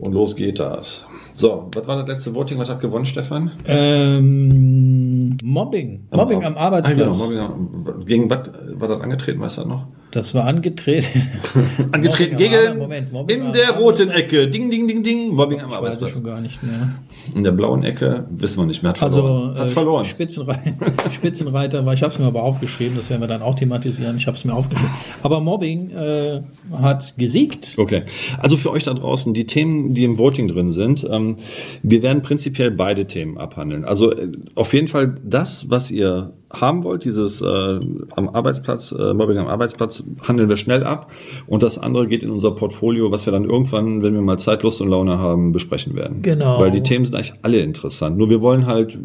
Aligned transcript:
Und 0.00 0.12
los 0.12 0.36
geht 0.36 0.58
das. 0.58 1.06
So, 1.34 1.68
was 1.74 1.86
war 1.86 1.96
das 1.96 2.08
letzte 2.08 2.34
Voting? 2.34 2.58
Was 2.58 2.68
hat 2.68 2.80
gewonnen, 2.80 3.06
Stefan? 3.06 3.52
Ähm, 3.66 5.07
Mobbing. 5.42 6.08
Mobbing 6.12 6.44
am 6.44 6.56
Arbeitsplatz. 6.56 7.18
Genau, 7.18 7.38
Mobbing, 7.38 8.04
gegen 8.06 8.30
was 8.30 8.50
war 8.74 8.88
das 8.88 9.00
angetreten, 9.00 9.40
weißt 9.40 9.58
du 9.58 9.64
noch? 9.66 9.86
Das 10.10 10.34
war 10.34 10.44
angetreten. 10.44 11.06
angetreten 11.92 12.32
Mobbing 12.32 12.54
am 12.54 12.62
gegen 12.64 12.78
Moment, 12.78 13.12
Mobbing 13.12 13.40
in 13.40 13.46
am 13.48 13.52
der 13.52 13.70
roten 13.72 14.10
Ecke. 14.10 14.48
Ding, 14.48 14.70
ding, 14.70 14.88
ding, 14.88 15.02
ding. 15.02 15.34
Mobbing 15.34 15.60
am 15.60 15.66
Weiß 15.66 15.72
ich 15.72 15.76
Arbeitsplatz. 15.76 16.14
schon 16.14 16.24
gar 16.24 16.40
nicht 16.40 16.62
mehr. 16.62 16.92
In 17.34 17.44
der 17.44 17.52
blauen 17.52 17.84
Ecke 17.84 18.26
wissen 18.30 18.58
wir 18.58 18.66
nicht 18.66 18.82
mehr. 18.82 18.90
Hat 18.90 18.98
verloren. 18.98 19.50
Also 19.50 19.60
hat 19.60 19.66
äh, 19.66 19.72
verloren. 19.72 20.04
Spitzenreiter, 20.06 20.72
Spitzenreiter 21.12 21.84
war, 21.84 21.92
ich 21.92 22.02
habe 22.02 22.12
es 22.12 22.18
mir 22.18 22.26
aber 22.26 22.42
aufgeschrieben, 22.42 22.96
das 22.96 23.10
werden 23.10 23.20
wir 23.20 23.28
dann 23.28 23.42
auch 23.42 23.54
thematisieren, 23.54 24.16
ich 24.16 24.26
habe 24.26 24.36
es 24.36 24.44
mir 24.46 24.54
aufgeschrieben. 24.54 24.90
Aber 25.22 25.40
Mobbing 25.40 25.90
äh, 25.90 26.40
hat 26.72 27.14
gesiegt. 27.18 27.74
Okay. 27.76 28.04
Also 28.38 28.56
für 28.56 28.70
euch 28.70 28.84
da 28.84 28.94
draußen, 28.94 29.34
die 29.34 29.46
Themen, 29.46 29.92
die 29.92 30.04
im 30.04 30.18
Voting 30.18 30.48
drin 30.48 30.72
sind, 30.72 31.06
ähm, 31.10 31.36
wir 31.82 32.02
werden 32.02 32.22
prinzipiell 32.22 32.70
beide 32.70 33.06
Themen 33.06 33.36
abhandeln. 33.36 33.84
Also 33.84 34.12
äh, 34.12 34.32
auf 34.54 34.72
jeden 34.72 34.88
Fall 34.88 35.16
das, 35.30 35.68
was 35.68 35.90
ihr 35.90 36.32
haben 36.50 36.84
wollt, 36.84 37.04
dieses 37.04 37.40
äh, 37.40 37.80
am 38.10 38.28
Arbeitsplatz, 38.28 38.92
äh, 38.92 39.14
Mobbing 39.14 39.38
am 39.38 39.48
Arbeitsplatz, 39.48 40.02
handeln 40.26 40.48
wir 40.48 40.56
schnell 40.56 40.84
ab. 40.84 41.10
Und 41.46 41.62
das 41.62 41.78
andere 41.78 42.06
geht 42.06 42.22
in 42.22 42.30
unser 42.30 42.52
Portfolio, 42.52 43.10
was 43.10 43.26
wir 43.26 43.32
dann 43.32 43.44
irgendwann, 43.44 44.02
wenn 44.02 44.14
wir 44.14 44.22
mal 44.22 44.38
Zeit, 44.38 44.62
Lust 44.62 44.80
und 44.80 44.88
Laune 44.88 45.18
haben, 45.18 45.52
besprechen 45.52 45.94
werden. 45.94 46.22
Genau. 46.22 46.60
Weil 46.60 46.70
die 46.70 46.82
Themen 46.82 47.04
sind 47.04 47.14
eigentlich 47.14 47.34
alle 47.42 47.60
interessant. 47.60 48.18
Nur 48.18 48.30
wir 48.30 48.40
wollen 48.40 48.66
halt 48.66 48.98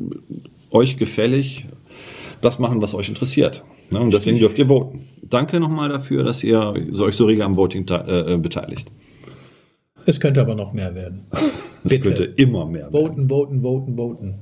euch 0.72 0.98
gefällig 0.98 1.68
das 2.42 2.60
machen, 2.60 2.82
was 2.82 2.94
euch 2.94 3.10
interessiert. 3.10 3.64
Ne? 3.90 4.00
Und 4.00 4.14
deswegen 4.14 4.38
dürft 4.40 4.60
ihr 4.60 4.68
voten. 4.68 5.08
Danke 5.22 5.60
nochmal 5.60 5.90
dafür, 5.90 6.24
dass 6.24 6.44
ihr 6.44 6.60
euch 7.00 7.16
so 7.16 7.26
rege 7.26 7.46
am 7.46 7.56
Voting 7.56 7.88
äh, 7.90 8.34
äh, 8.34 8.38
beteiligt. 8.38 8.92
Es 10.06 10.20
könnte 10.20 10.42
aber 10.42 10.56
noch 10.56 10.74
mehr 10.74 10.94
werden. 10.96 11.26
Es 11.86 12.00
könnte 12.00 12.24
immer 12.24 12.66
mehr 12.66 12.84
werden. 12.84 12.94
Voten, 12.94 13.30
voten, 13.30 13.62
voten, 13.62 13.98
voten. 13.98 14.36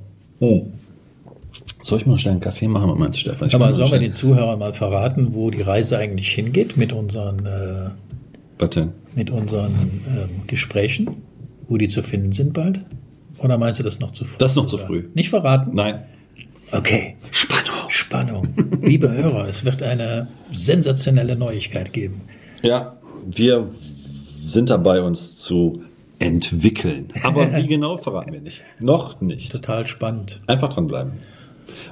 Soll 1.84 2.00
ich 2.00 2.06
mal 2.06 2.18
schnell 2.18 2.34
einen 2.34 2.42
Kaffee 2.42 2.68
machen, 2.68 2.94
meinst 2.98 3.18
du, 3.18 3.22
Stefan? 3.22 3.48
Ich 3.48 3.56
Aber 3.56 3.74
sollen 3.74 3.92
wir 3.92 4.00
den 4.00 4.14
Zuhörern 4.14 4.60
mal 4.60 4.74
verraten, 4.74 5.34
wo 5.34 5.50
die 5.50 5.62
Reise 5.62 5.98
eigentlich 5.98 6.32
hingeht 6.32 6.78
mit 6.78 6.94
unseren, 6.94 7.46
äh, 7.46 8.88
mit 9.16 9.30
unseren 9.32 9.72
ähm, 10.08 10.48
Gesprächen? 10.48 11.10
Wo 11.68 11.78
die 11.78 11.88
zu 11.88 12.04
finden 12.04 12.32
sind 12.32 12.54
bald? 12.54 12.82
Oder 13.38 13.58
meinst 13.58 13.80
du 13.80 13.84
das 13.84 14.00
noch 14.00 14.12
zu 14.12 14.26
früh? 14.26 14.38
Das 14.38 14.52
ist 14.52 14.58
noch 14.58 14.68
zu 14.68 14.78
früh. 14.78 15.06
Nicht 15.14 15.30
verraten? 15.30 15.72
Nein. 15.74 16.04
Okay. 16.72 17.16
Spannung. 17.32 17.90
Spannung. 17.90 18.48
Liebe 18.82 19.12
Hörer, 19.12 19.48
es 19.48 19.66
wird 19.66 19.82
eine 19.82 20.28
sensationelle 20.52 21.36
Neuigkeit 21.36 21.92
geben. 21.92 22.22
Ja, 22.62 22.98
wir 23.26 23.68
sind 23.72 24.70
dabei, 24.70 25.02
uns 25.02 25.38
zu 25.38 25.84
entwickeln. 26.20 27.10
Aber 27.24 27.54
wie 27.56 27.68
genau, 27.68 27.98
verraten 27.98 28.32
wir 28.34 28.42
nicht. 28.42 28.62
Noch 28.80 29.22
nicht. 29.22 29.52
Total 29.52 29.88
spannend. 29.88 30.42
Einfach 30.48 30.74
dranbleiben. 30.74 31.14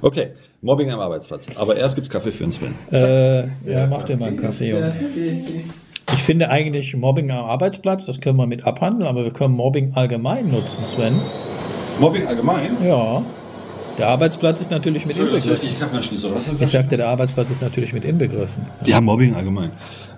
Okay, 0.02 0.32
Mobbing 0.62 0.92
am 0.92 1.00
Arbeitsplatz. 1.00 1.48
Aber 1.56 1.76
erst 1.76 1.96
gibt's 1.96 2.10
Kaffee 2.10 2.32
für 2.32 2.44
den 2.44 2.52
Sven. 2.52 2.76
Äh, 2.92 3.44
ja, 3.70 3.88
mach 3.90 4.04
dir 4.04 4.18
mal 4.18 4.28
einen 4.28 4.42
Kaffee. 4.42 4.72
Junge. 4.72 4.94
Ich 6.12 6.24
finde 6.24 6.50
eigentlich 6.50 6.96
Mobbing 6.96 7.32
am 7.32 7.46
Arbeitsplatz, 7.46 8.06
das 8.06 8.20
können 8.20 8.38
wir 8.38 8.48
mit 8.48 8.66
abhandeln, 8.66 9.08
aber 9.08 9.24
wir 9.24 9.32
können 9.32 9.56
Mobbing 9.56 9.94
allgemein 9.94 10.50
nutzen, 10.50 10.86
Sven. 10.86 11.14
Mobbing 12.00 12.28
allgemein? 12.28 12.78
Ja. 12.84 13.24
Der 13.98 14.08
Arbeitsplatz 14.08 14.62
ist 14.62 14.72
natürlich 14.72 15.06
mit 15.06 15.18
inbegriffen. 15.18 15.60
die 15.62 15.76
Kaffeemaschine, 15.76 16.22
oder 16.26 16.36
was 16.36 16.48
ist 16.48 16.62
Ich 16.62 16.70
sagte, 16.70 16.96
der 16.96 17.10
Arbeitsplatz 17.10 17.50
ist 17.52 17.62
natürlich 17.62 17.92
mit 17.94 18.06
inbegriffen. 18.06 18.66
Ja, 18.86 19.02
Mobbing 19.02 19.36
allgemein. 19.36 19.72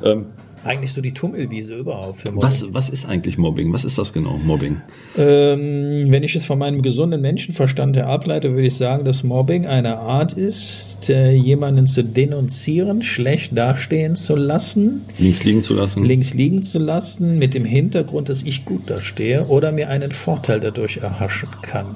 Ähm, 0.04 0.28
Eigentlich 0.64 0.94
so 0.94 1.02
die 1.02 1.14
Tummelwiese 1.14 1.76
überhaupt 1.76 2.22
für 2.22 2.32
Mobbing. 2.32 2.48
was, 2.48 2.74
was 2.74 2.90
ist 2.90 3.06
eigentlich 3.08 3.38
Mobbing? 3.38 3.74
Was 3.74 3.84
ist 3.84 3.98
das 3.98 4.14
genau, 4.14 4.40
Mobbing? 4.44 4.82
Ähm, 5.18 6.12
wenn 6.12 6.22
ich 6.22 6.36
es 6.36 6.46
von 6.46 6.60
meinem 6.60 6.84
gesunden 6.84 7.20
Menschenverstand 7.20 7.98
her 7.98 8.08
ableite, 8.08 8.52
würde 8.54 8.68
ich 8.68 8.76
sagen, 8.76 9.04
dass 9.04 9.24
Mobbing 9.24 9.66
eine 9.66 9.98
Art 9.98 10.34
ist, 10.34 11.10
äh, 11.10 11.32
jemanden 11.32 11.88
zu 11.88 12.04
denunzieren, 12.04 13.02
schlecht 13.02 13.58
dastehen 13.58 14.16
zu 14.16 14.36
lassen, 14.36 15.02
Links 15.18 15.44
liegen 15.44 15.64
zu 15.64 15.74
lassen? 15.74 16.06
links 16.06 16.34
liegen 16.36 16.62
zu 16.62 16.78
lassen, 16.78 17.40
mit 17.40 17.56
dem 17.56 17.66
Hintergrund, 17.66 18.30
dass 18.30 18.44
ich 18.44 18.64
gut 18.64 18.88
dastehe 18.88 19.48
oder 19.48 19.72
mir 19.72 19.90
einen 19.90 20.12
Vorteil 20.12 20.60
dadurch 20.60 20.98
erhaschen 20.98 21.50
kann. 21.64 21.96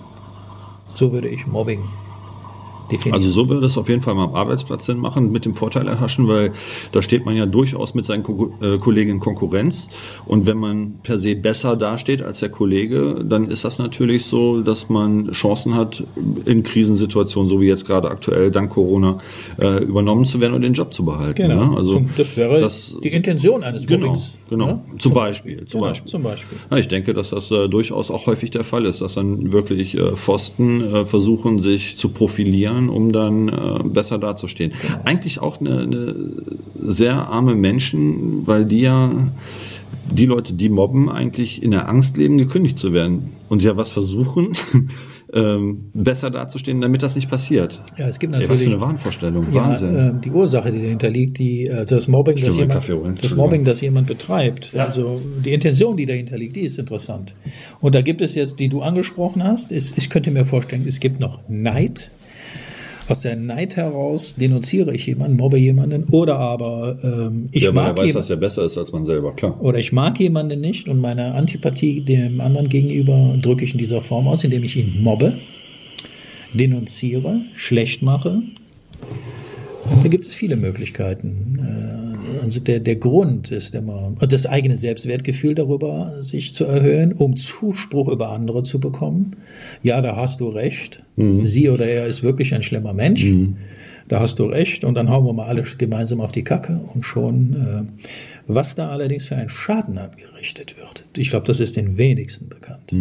So 0.94 1.12
würde 1.14 1.28
ich 1.28 1.46
Mobbing 1.46 1.82
definieren. 2.92 3.22
Also 3.22 3.32
so 3.32 3.50
würde 3.50 3.66
es 3.66 3.78
auf 3.78 3.90
jeden 3.90 4.02
Fall 4.02 4.16
mal 4.16 4.26
am 4.26 4.36
Arbeitsplatz 4.36 4.86
Sinn 4.86 4.98
machen, 5.00 5.32
mit 5.32 5.46
dem 5.46 5.56
Vorteil 5.56 5.88
erhaschen, 5.88 6.28
weil 6.28 6.52
da 6.92 7.02
steht 7.02 7.26
man 7.26 7.36
ja 7.36 7.46
durchaus 7.46 7.94
mit 7.94 8.06
seinen 8.06 8.24
Ko 8.24 8.54
äh, 8.62 8.78
Kollegen 8.78 9.12
in 9.12 9.20
Konkurrenz. 9.20 9.90
Und 10.26 10.46
wenn 10.46 10.58
man 10.58 10.96
per 11.04 11.20
se 11.20 11.36
besser 11.36 11.76
dasteht 11.76 12.22
als 12.22 12.40
der 12.40 12.50
Kollege, 12.50 13.24
dann 13.28 13.50
ist 13.50 13.66
das 13.66 13.78
natürlich 13.80 14.26
so, 14.26 14.62
dass 14.62 14.90
man 14.90 15.32
Chancen 15.32 15.76
hat, 15.76 16.04
in 16.46 16.64
Krisensituationen, 16.64 17.48
so 17.50 17.60
wie 17.62 17.68
jetzt 17.68 17.86
gerade 17.86 18.10
aktuell 18.10 18.52
dank 18.52 18.72
Corona, 18.72 19.18
äh, 19.60 19.84
übernommen 19.84 20.26
zu 20.26 20.40
werden 20.40 20.54
und 20.54 20.62
den 20.62 20.74
Job 20.74 20.94
zu 20.94 21.06
behalten. 21.06 21.42
genau. 21.48 21.72
Ne? 21.72 21.78
Also 21.78 21.94
Zum, 21.94 22.10
das 22.18 22.38
wäre 22.38 22.60
das- 22.60 22.96
die 23.04 23.10
Intention 23.10 23.64
eines 23.64 23.86
Genau, 23.88 24.08
Mobbings. 24.08 24.38
genau. 24.50 24.66
ne? 24.68 24.82
Zum 25.00 25.14
Beispiel, 25.14 25.66
zum 25.66 25.80
genau, 25.80 25.90
Beispiel. 25.92 26.12
Zum 26.12 26.24
Beispiel. 26.24 26.58
Ja, 26.72 26.78
ich 26.78 26.88
denke, 26.88 27.14
dass 27.14 27.30
das 27.30 27.50
äh, 27.52 27.68
durchaus 27.70 28.12
auch 28.12 28.28
häufig 28.28 28.52
der 28.52 28.64
Fall 28.64 28.86
ist, 28.86 29.02
dass 29.02 29.16
dann 29.16 29.52
wirklich 29.52 29.98
äh, 29.98 30.16
Pfosten 30.16 30.82
äh, 30.94 31.06
versuchen, 31.06 31.60
sich 31.60 31.98
zu 31.98 32.10
profilieren, 32.10 32.75
um 32.90 33.12
dann 33.12 33.50
äh, 33.50 33.84
besser 33.84 34.18
dazustehen. 34.18 34.74
Eigentlich 35.04 35.40
auch 35.40 35.60
eine, 35.60 35.82
eine 35.82 36.16
sehr 36.82 37.28
arme 37.28 37.56
Menschen, 37.56 38.46
weil 38.46 38.66
die 38.66 38.82
ja 38.82 39.12
die 40.12 40.26
Leute, 40.26 40.54
die 40.54 40.70
mobben, 40.70 41.10
eigentlich 41.10 41.64
in 41.64 41.72
der 41.72 41.90
Angst 41.90 42.18
leben, 42.18 42.38
gekündigt 42.38 42.78
zu 42.78 42.94
werden 42.94 43.34
und 43.50 43.64
ja 43.64 43.76
was 43.76 43.90
versuchen, 43.90 44.54
ähm, 45.34 45.90
besser 45.94 46.30
dazustehen, 46.30 46.82
damit 46.82 47.04
das 47.04 47.16
nicht 47.16 47.30
passiert. 47.30 47.82
Ja, 47.98 48.08
es 48.08 48.20
gibt 48.20 48.34
Ey, 48.34 48.42
was 48.42 48.48
natürlich. 48.48 48.70
für 48.70 48.76
eine 48.76 48.82
Wahnvorstellung. 48.82 49.48
Ja, 49.52 49.66
Wahnsinn. 49.66 49.96
äh, 49.96 50.14
die 50.24 50.32
Ursache, 50.32 50.72
die 50.72 50.82
dahinter 50.82 51.10
liegt, 51.10 51.40
die, 51.40 51.70
also 51.72 51.96
das 51.96 52.08
Mobbing, 52.08 52.38
das 52.38 52.56
jemand, 52.56 52.88
holen. 52.88 53.18
das. 53.22 53.36
Mobbing, 53.36 53.64
das 53.66 53.82
jemand 53.82 54.08
betreibt. 54.08 54.70
Also 54.76 55.22
die 55.44 55.54
Intention, 55.54 55.98
die 55.98 56.06
dahinter 56.06 56.38
liegt, 56.38 56.56
die 56.56 56.62
ist 56.62 56.78
interessant. 56.78 57.34
Und 57.82 57.96
da 57.96 58.02
gibt 58.02 58.22
es 58.22 58.36
jetzt, 58.36 58.60
die 58.60 58.70
du 58.70 58.82
angesprochen 58.82 59.44
hast, 59.44 59.72
ist, 59.72 59.98
ich 59.98 60.10
könnte 60.10 60.32
mir 60.32 60.46
vorstellen, 60.46 60.86
es 60.88 61.00
gibt 61.00 61.20
noch 61.20 61.40
Neid. 61.50 62.12
Aus 63.08 63.22
der 63.22 63.36
Neid 63.36 63.76
heraus 63.76 64.36
denunziere 64.36 64.96
ich 64.96 65.06
jemanden, 65.06 65.38
mobbe 65.38 65.58
jemanden 65.58 66.06
oder 66.06 66.40
aber 66.40 66.98
ähm, 67.04 67.50
ich 67.52 67.64
ja, 67.64 67.72
mag 67.72 67.98
weiß, 67.98 68.08
jemanden. 68.08 68.14
dass 68.16 68.30
er 68.32 68.38
besser 68.38 68.66
ist 68.66 68.78
als 68.80 68.92
man 68.92 69.06
selber, 69.06 69.34
klar. 69.34 69.62
Oder 69.62 69.78
ich 69.78 69.92
mag 69.92 70.20
jemanden 70.20 70.60
nicht 70.60 70.88
und 70.88 71.00
meine 71.00 71.36
Antipathie 71.36 72.02
dem 72.02 72.42
anderen 72.42 72.68
gegenüber 72.68 73.38
drücke 73.40 73.64
ich 73.64 73.74
in 73.74 73.78
dieser 73.78 74.02
Form 74.02 74.28
aus, 74.28 74.44
indem 74.44 74.64
ich 74.64 74.76
ihn 74.76 75.04
mobbe, 75.04 75.34
denunziere, 76.54 77.42
schlecht 77.56 78.02
mache. 78.02 78.42
Da 80.02 80.10
gibt 80.10 80.26
es 80.26 80.34
viele 80.34 80.56
Möglichkeiten. 80.56 81.60
Äh, 82.46 82.48
Also 82.48 82.60
der, 82.60 82.80
der 82.80 82.96
Grund 82.96 83.52
ist 83.52 83.76
immer, 83.76 84.14
das 84.30 84.46
eigene 84.46 84.76
Selbstwertgefühl 84.76 85.56
darüber 85.56 86.22
sich 86.22 86.52
zu 86.54 86.66
erhöhen, 86.66 87.14
um 87.14 87.36
Zuspruch 87.36 88.08
über 88.08 88.30
andere 88.30 88.64
zu 88.64 88.80
bekommen. 88.80 89.36
Ja, 89.84 90.02
da 90.02 90.16
hast 90.16 90.40
du 90.40 90.50
recht. 90.50 91.02
Sie 91.48 91.70
oder 91.70 91.86
er 91.88 92.08
ist 92.08 92.24
wirklich 92.24 92.54
ein 92.54 92.62
schlimmer 92.64 92.94
Mensch. 92.94 93.26
Da 94.08 94.20
hast 94.20 94.38
du 94.38 94.46
recht. 94.46 94.84
Und 94.84 94.94
dann 94.96 95.10
hauen 95.10 95.26
wir 95.26 95.34
mal 95.34 95.48
alle 95.48 95.64
gemeinsam 95.64 96.22
auf 96.22 96.32
die 96.32 96.44
Kacke 96.44 96.82
und 96.94 97.04
schon. 97.04 97.54
Äh, 97.54 97.84
was 98.48 98.76
da 98.76 98.90
allerdings 98.90 99.26
für 99.26 99.36
einen 99.36 99.50
Schaden 99.50 99.98
angerichtet 99.98 100.76
wird, 100.78 101.04
ich 101.18 101.32
glaube, 101.32 101.48
das 101.48 101.60
ist 101.60 101.76
den 101.76 101.98
wenigsten 101.98 102.48
bekannt. 102.48 102.94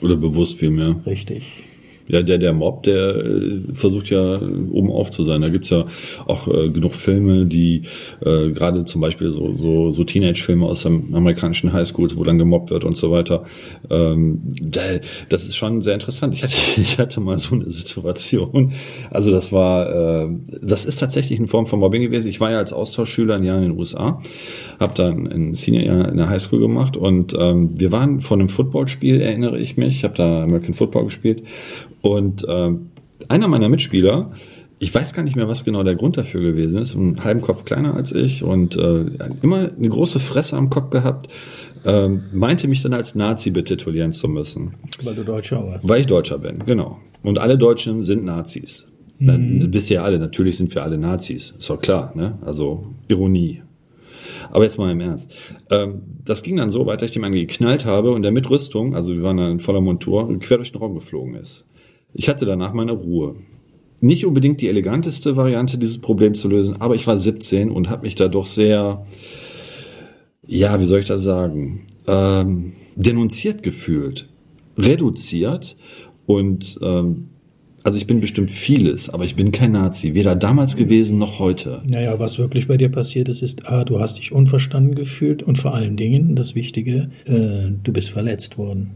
Oder 0.00 0.16
bewusst 0.16 0.58
vielmehr. 0.58 0.94
Richtig. 1.04 1.42
Ja, 2.10 2.22
der, 2.22 2.38
der 2.38 2.52
Mob, 2.52 2.82
der 2.82 3.16
äh, 3.16 3.60
versucht 3.72 4.10
ja 4.10 4.40
oben 4.70 4.90
auf 4.90 5.12
zu 5.12 5.24
sein. 5.24 5.42
Da 5.42 5.48
gibt's 5.48 5.70
ja 5.70 5.84
auch 6.26 6.48
äh, 6.48 6.68
genug 6.68 6.94
Filme, 6.94 7.46
die 7.46 7.82
äh, 8.24 8.50
gerade 8.50 8.84
zum 8.84 9.00
Beispiel 9.00 9.30
so, 9.30 9.54
so, 9.54 9.92
so 9.92 10.02
Teenage-Filme 10.02 10.66
aus 10.66 10.82
den 10.82 11.14
amerikanischen 11.14 11.72
Highschools, 11.72 12.16
wo 12.16 12.24
dann 12.24 12.38
gemobbt 12.38 12.70
wird 12.70 12.84
und 12.84 12.96
so 12.96 13.12
weiter. 13.12 13.44
Ähm, 13.90 14.40
da, 14.60 14.80
das 15.28 15.44
ist 15.44 15.56
schon 15.56 15.82
sehr 15.82 15.94
interessant. 15.94 16.34
Ich 16.34 16.42
hatte, 16.42 16.56
ich 16.80 16.98
hatte 16.98 17.20
mal 17.20 17.38
so 17.38 17.54
eine 17.54 17.70
Situation. 17.70 18.72
Also 19.10 19.30
das 19.30 19.52
war, 19.52 20.24
äh, 20.24 20.28
das 20.62 20.86
ist 20.86 20.98
tatsächlich 20.98 21.38
eine 21.38 21.48
Form 21.48 21.66
von 21.66 21.78
Mobbing 21.78 22.02
gewesen. 22.02 22.28
Ich 22.28 22.40
war 22.40 22.50
ja 22.50 22.58
als 22.58 22.72
Austauschschüler 22.72 23.36
ein 23.36 23.44
Jahr 23.44 23.58
in 23.58 23.70
den 23.70 23.78
USA, 23.78 24.20
habe 24.80 24.94
dann 24.96 25.28
ein 25.28 25.54
Senior-Jahr 25.54 26.08
in 26.08 26.16
der 26.16 26.28
Highschool 26.28 26.58
gemacht 26.58 26.96
und 26.96 27.34
ähm, 27.38 27.78
wir 27.78 27.92
waren 27.92 28.20
vor 28.20 28.36
einem 28.36 28.48
Footballspiel, 28.48 29.20
erinnere 29.20 29.60
ich 29.60 29.76
mich. 29.76 29.96
Ich 29.96 30.04
habe 30.04 30.14
da 30.14 30.42
American 30.42 30.74
Football 30.74 31.04
gespielt 31.04 31.44
und 32.02 32.44
ähm, 32.48 32.90
einer 33.28 33.48
meiner 33.48 33.68
Mitspieler, 33.68 34.32
ich 34.78 34.94
weiß 34.94 35.12
gar 35.12 35.22
nicht 35.22 35.36
mehr, 35.36 35.48
was 35.48 35.64
genau 35.64 35.82
der 35.82 35.94
Grund 35.94 36.16
dafür 36.16 36.40
gewesen 36.40 36.80
ist, 36.80 36.96
einen 36.96 37.22
halben 37.22 37.42
Kopf 37.42 37.64
kleiner 37.64 37.94
als 37.94 38.12
ich 38.12 38.42
und 38.42 38.76
äh, 38.76 39.04
immer 39.42 39.70
eine 39.76 39.88
große 39.88 40.18
Fresse 40.18 40.56
am 40.56 40.70
Kopf 40.70 40.90
gehabt, 40.90 41.28
ähm, 41.84 42.22
meinte 42.32 42.66
mich 42.66 42.82
dann 42.82 42.94
als 42.94 43.14
Nazi 43.14 43.50
betitulieren 43.50 44.12
zu 44.12 44.28
müssen. 44.28 44.74
Weil 45.02 45.14
du 45.14 45.24
Deutscher 45.24 45.62
warst. 45.66 45.86
Weil 45.86 46.00
ich 46.00 46.06
Deutscher 46.06 46.38
bin, 46.38 46.60
genau. 46.64 46.98
Und 47.22 47.38
alle 47.38 47.58
Deutschen 47.58 48.02
sind 48.02 48.24
Nazis. 48.24 48.86
Dann 49.22 49.72
wisst 49.74 49.90
ihr 49.90 49.96
ja 49.96 50.04
alle, 50.04 50.18
natürlich 50.18 50.56
sind 50.56 50.74
wir 50.74 50.82
alle 50.82 50.96
Nazis. 50.96 51.52
Ist 51.58 51.68
doch 51.68 51.78
klar, 51.78 52.12
ne? 52.14 52.38
Also 52.40 52.86
Ironie. 53.08 53.62
Aber 54.50 54.64
jetzt 54.64 54.78
mal 54.78 54.90
im 54.90 55.00
Ernst. 55.00 55.30
Ähm, 55.68 56.02
das 56.24 56.42
ging 56.42 56.56
dann 56.56 56.70
so 56.70 56.86
weiter, 56.86 57.04
ich 57.04 57.12
dem 57.12 57.24
einen 57.24 57.34
geknallt 57.34 57.84
habe 57.84 58.12
und 58.12 58.22
der 58.22 58.32
mit 58.32 58.48
Rüstung, 58.48 58.94
also 58.94 59.14
wir 59.14 59.22
waren 59.22 59.36
dann 59.36 59.52
in 59.52 59.60
voller 59.60 59.82
Montur, 59.82 60.26
quer 60.38 60.56
durch 60.56 60.72
den 60.72 60.80
Raum 60.80 60.94
geflogen 60.94 61.34
ist. 61.34 61.66
Ich 62.14 62.28
hatte 62.28 62.46
danach 62.46 62.72
meine 62.72 62.92
Ruhe. 62.92 63.36
Nicht 64.00 64.24
unbedingt 64.24 64.60
die 64.60 64.68
eleganteste 64.68 65.36
Variante, 65.36 65.78
dieses 65.78 65.98
Problem 65.98 66.34
zu 66.34 66.48
lösen, 66.48 66.80
aber 66.80 66.94
ich 66.94 67.06
war 67.06 67.18
17 67.18 67.70
und 67.70 67.90
habe 67.90 68.02
mich 68.02 68.14
da 68.14 68.28
doch 68.28 68.46
sehr, 68.46 69.06
ja, 70.46 70.80
wie 70.80 70.86
soll 70.86 71.00
ich 71.00 71.06
das 71.06 71.22
sagen, 71.22 71.86
ähm, 72.06 72.72
denunziert 72.96 73.62
gefühlt, 73.62 74.28
reduziert 74.78 75.76
und 76.26 76.78
ähm, 76.82 77.28
also 77.82 77.96
ich 77.96 78.06
bin 78.06 78.20
bestimmt 78.20 78.50
vieles, 78.50 79.08
aber 79.08 79.24
ich 79.24 79.36
bin 79.36 79.52
kein 79.52 79.72
Nazi, 79.72 80.14
weder 80.14 80.36
damals 80.36 80.76
gewesen 80.76 81.18
noch 81.18 81.38
heute. 81.38 81.82
Naja, 81.86 82.18
was 82.18 82.38
wirklich 82.38 82.68
bei 82.68 82.76
dir 82.76 82.90
passiert 82.90 83.28
ist, 83.28 83.42
ist, 83.42 83.66
A, 83.68 83.84
du 83.84 84.00
hast 84.00 84.18
dich 84.18 84.32
unverstanden 84.32 84.94
gefühlt 84.94 85.42
und 85.42 85.56
vor 85.56 85.74
allen 85.74 85.96
Dingen, 85.96 86.36
das 86.36 86.54
Wichtige, 86.54 87.10
äh, 87.24 87.70
du 87.82 87.92
bist 87.92 88.10
verletzt 88.10 88.58
worden. 88.58 88.92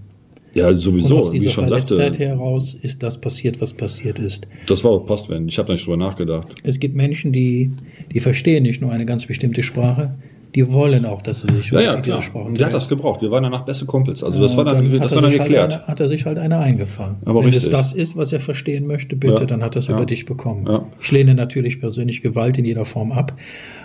Ja, 0.54 0.74
sowieso, 0.74 1.16
und 1.16 1.22
aus 1.22 1.32
wie 1.32 1.38
ich 1.38 1.52
schon 1.52 1.66
Verletztheit 1.66 2.14
sagte. 2.14 2.26
heraus 2.26 2.74
ist 2.80 3.02
das 3.02 3.20
passiert, 3.20 3.60
was 3.60 3.72
passiert 3.72 4.18
ist. 4.18 4.46
Das 4.66 4.84
war 4.84 4.92
auch 4.92 5.06
Postwende, 5.06 5.48
ich 5.48 5.58
habe 5.58 5.68
da 5.68 5.72
nicht 5.74 5.86
drüber 5.86 5.96
nachgedacht. 5.96 6.48
Es 6.62 6.78
gibt 6.78 6.94
Menschen, 6.94 7.32
die, 7.32 7.72
die 8.12 8.20
verstehen 8.20 8.62
nicht 8.62 8.80
nur 8.80 8.92
eine 8.92 9.04
ganz 9.04 9.26
bestimmte 9.26 9.62
Sprache, 9.62 10.14
die 10.54 10.70
wollen 10.72 11.04
auch, 11.04 11.20
dass 11.22 11.40
sie 11.40 11.48
sich 11.54 11.66
Ja, 11.70 11.80
über 11.80 11.82
ja, 11.82 12.00
klar. 12.00 12.22
Sprache 12.22 12.44
Und 12.44 12.58
der 12.58 12.66
hat 12.66 12.74
das 12.74 12.88
gebraucht. 12.88 13.22
Wir 13.22 13.30
waren 13.30 13.42
danach 13.42 13.64
beste 13.64 13.86
Kumpels. 13.86 14.22
Also 14.22 14.40
das 14.40 14.56
war 14.56 14.64
dann, 14.64 14.76
hat 14.92 15.04
das 15.04 15.14
war 15.14 15.22
dann 15.22 15.30
halt 15.30 15.40
geklärt. 15.42 15.72
Eine, 15.74 15.86
hat 15.86 16.00
er 16.00 16.08
sich 16.08 16.24
halt 16.26 16.38
eine 16.38 16.58
eingefangen. 16.58 17.16
Aber 17.24 17.40
Wenn 17.40 17.46
richtig. 17.46 17.64
es 17.64 17.70
das 17.70 17.92
ist, 17.92 18.16
was 18.16 18.32
er 18.32 18.40
verstehen 18.40 18.86
möchte, 18.86 19.16
bitte, 19.16 19.40
Ja. 19.42 19.46
dann 19.46 19.62
hat 19.62 19.76
er 19.76 19.80
es 19.80 19.88
Ja. 19.88 19.94
über 19.96 20.06
dich 20.06 20.26
bekommen. 20.26 20.66
Ja. 20.66 20.84
Ich 21.02 21.10
lehne 21.12 21.34
natürlich 21.34 21.80
persönlich 21.80 22.22
Gewalt 22.22 22.56
in 22.58 22.64
jeder 22.64 22.84
Form 22.84 23.12
ab. 23.12 23.32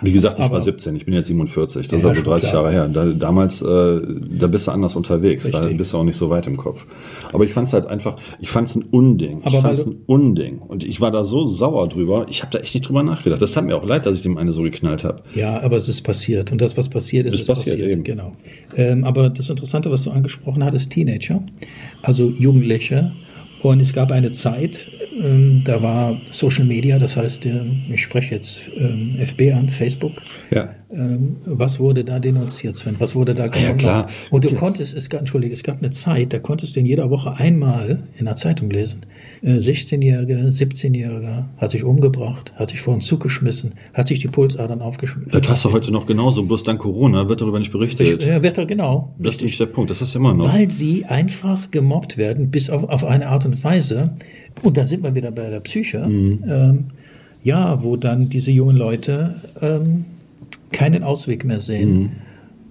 Wie 0.02 0.12
gesagt, 0.12 0.38
ich 0.38 0.44
Aber- 0.44 0.54
war 0.56 0.62
17, 0.62 0.94
ich 0.96 1.04
bin 1.04 1.14
jetzt 1.14 1.26
47, 1.28 1.88
das 1.88 1.96
ist 1.98 2.02
Ja, 2.02 2.08
also 2.08 2.20
schon 2.20 2.30
30 2.30 2.50
klar. 2.50 2.62
Jahre 2.70 2.72
her. 2.72 2.88
Da, 2.88 3.04
damals, 3.06 3.62
äh, 3.62 4.00
da 4.38 4.46
bist 4.46 4.66
du 4.66 4.70
anders 4.70 4.94
unterwegs, 4.96 5.50
da 5.50 5.58
Richtig. 5.58 5.76
bist 5.78 5.92
du 5.92 5.98
auch 5.98 6.04
nicht 6.04 6.16
so 6.16 6.30
weit 6.30 6.46
im 6.46 6.56
Kopf. 6.56 6.86
Aber 7.32 7.44
ich 7.44 7.52
fand 7.52 7.66
es 7.68 7.72
halt 7.72 7.86
einfach, 7.86 8.16
ich 8.40 8.48
fand 8.48 8.68
es 8.68 8.76
ein 8.76 8.84
Unding. 8.90 9.42
Aber 9.44 9.56
ich 9.56 9.60
fand 9.62 9.72
es 9.74 9.86
ein 9.86 9.96
Unding. 10.06 10.58
Und 10.58 10.84
ich 10.84 11.00
war 11.00 11.10
da 11.10 11.24
so 11.24 11.46
sauer 11.46 11.88
drüber, 11.88 12.26
ich 12.30 12.42
habe 12.42 12.52
da 12.52 12.58
echt 12.60 12.74
nicht 12.74 12.88
drüber 12.88 13.02
nachgedacht. 13.02 13.42
Das 13.42 13.52
tat 13.52 13.64
mir 13.64 13.76
auch 13.76 13.84
leid, 13.84 14.06
dass 14.06 14.16
ich 14.16 14.22
dem 14.22 14.36
eine 14.38 14.52
so 14.52 14.62
geknallt 14.62 15.04
habe. 15.04 15.22
Ja, 15.34 15.60
aber 15.60 15.76
es 15.76 15.88
ist 15.88 16.02
passiert. 16.02 16.52
Und 16.52 16.59
das, 16.60 16.76
was 16.76 16.88
passiert 16.88 17.26
ist, 17.26 17.34
Ist 17.34 17.40
ist, 17.42 17.46
passiert, 17.48 17.76
passiert. 17.76 17.90
eben. 17.92 18.04
Genau. 18.04 18.36
Ähm, 18.76 19.04
aber 19.04 19.30
das 19.30 19.50
Interessante, 19.50 19.90
was 19.90 20.02
du 20.04 20.10
angesprochen 20.10 20.62
hattest, 20.64 20.90
Teenager, 20.90 21.42
also 22.02 22.30
Jugendliche. 22.30 23.12
Und 23.62 23.80
es 23.80 23.92
gab 23.92 24.10
eine 24.10 24.32
Zeit, 24.32 24.88
ähm, 25.18 25.62
da 25.64 25.82
war 25.82 26.20
Social 26.30 26.64
Media, 26.64 26.98
das 26.98 27.16
heißt, 27.16 27.46
äh, 27.46 27.62
ich 27.92 28.02
spreche 28.02 28.34
jetzt 28.34 28.62
ähm, 28.76 29.16
FB 29.18 29.52
an, 29.52 29.68
Facebook. 29.68 30.12
Ja. 30.50 30.74
Ähm, 30.92 31.36
was 31.44 31.78
wurde 31.78 32.04
da 32.04 32.18
denunziert, 32.18 32.76
Sven? 32.76 32.96
Was 32.98 33.14
wurde 33.14 33.34
da 33.34 33.46
ja, 33.46 33.74
klar. 33.74 34.08
Und 34.30 34.44
du 34.44 34.54
konntest, 34.54 34.94
es 34.94 35.08
gab, 35.08 35.20
entschuldige, 35.20 35.54
es 35.54 35.62
gab 35.62 35.78
eine 35.78 35.90
Zeit, 35.90 36.32
da 36.32 36.38
konntest 36.40 36.74
du 36.74 36.80
in 36.80 36.86
jeder 36.86 37.10
Woche 37.10 37.36
einmal 37.36 38.02
in 38.18 38.24
der 38.24 38.36
Zeitung 38.36 38.70
lesen. 38.70 39.06
Äh, 39.42 39.58
16-Jährige, 39.58 40.34
17-Jähriger 40.48 41.44
hat 41.58 41.70
sich 41.70 41.84
umgebracht, 41.84 42.52
hat 42.56 42.70
sich 42.70 42.80
vor 42.80 42.94
den 42.94 43.02
Zug 43.02 43.20
geschmissen, 43.20 43.74
hat 43.94 44.08
sich 44.08 44.18
die 44.18 44.28
Pulsadern 44.28 44.80
aufgeschmissen. 44.80 45.30
Das 45.30 45.48
hast 45.48 45.64
du 45.64 45.72
heute 45.72 45.92
noch 45.92 46.06
genauso, 46.06 46.42
bloß 46.44 46.64
dank 46.64 46.80
Corona 46.80 47.28
wird 47.28 47.40
darüber 47.40 47.58
nicht 47.58 47.72
berichtet. 47.72 48.24
Ja, 48.24 48.42
wird 48.42 48.58
er 48.58 48.66
genau. 48.66 49.14
das 49.18 49.36
ist 49.36 49.42
nicht 49.42 49.60
der 49.60 49.66
Punkt, 49.66 49.90
das 49.90 50.02
ist 50.02 50.16
immer 50.16 50.34
noch. 50.34 50.52
Weil 50.52 50.70
sie 50.70 51.04
einfach 51.04 51.70
gemobbt 51.70 52.16
werden, 52.16 52.50
bis 52.50 52.68
auf, 52.68 52.84
auf 52.84 53.04
eine 53.04 53.28
Art 53.28 53.44
und 53.44 53.62
Weise. 53.62 54.10
Und 54.62 54.76
da 54.76 54.84
sind 54.84 55.02
wir 55.02 55.14
wieder 55.14 55.30
bei 55.30 55.48
der 55.50 55.60
Psyche. 55.60 56.06
Mhm. 56.06 56.44
Ähm, 56.46 56.84
ja, 57.42 57.82
wo 57.82 57.96
dann 57.96 58.28
diese 58.28 58.50
jungen 58.50 58.76
Leute 58.76 59.36
ähm, 59.60 60.04
keinen 60.72 61.02
Ausweg 61.02 61.44
mehr 61.44 61.60
sehen 61.60 61.92
Mhm. 61.92 62.10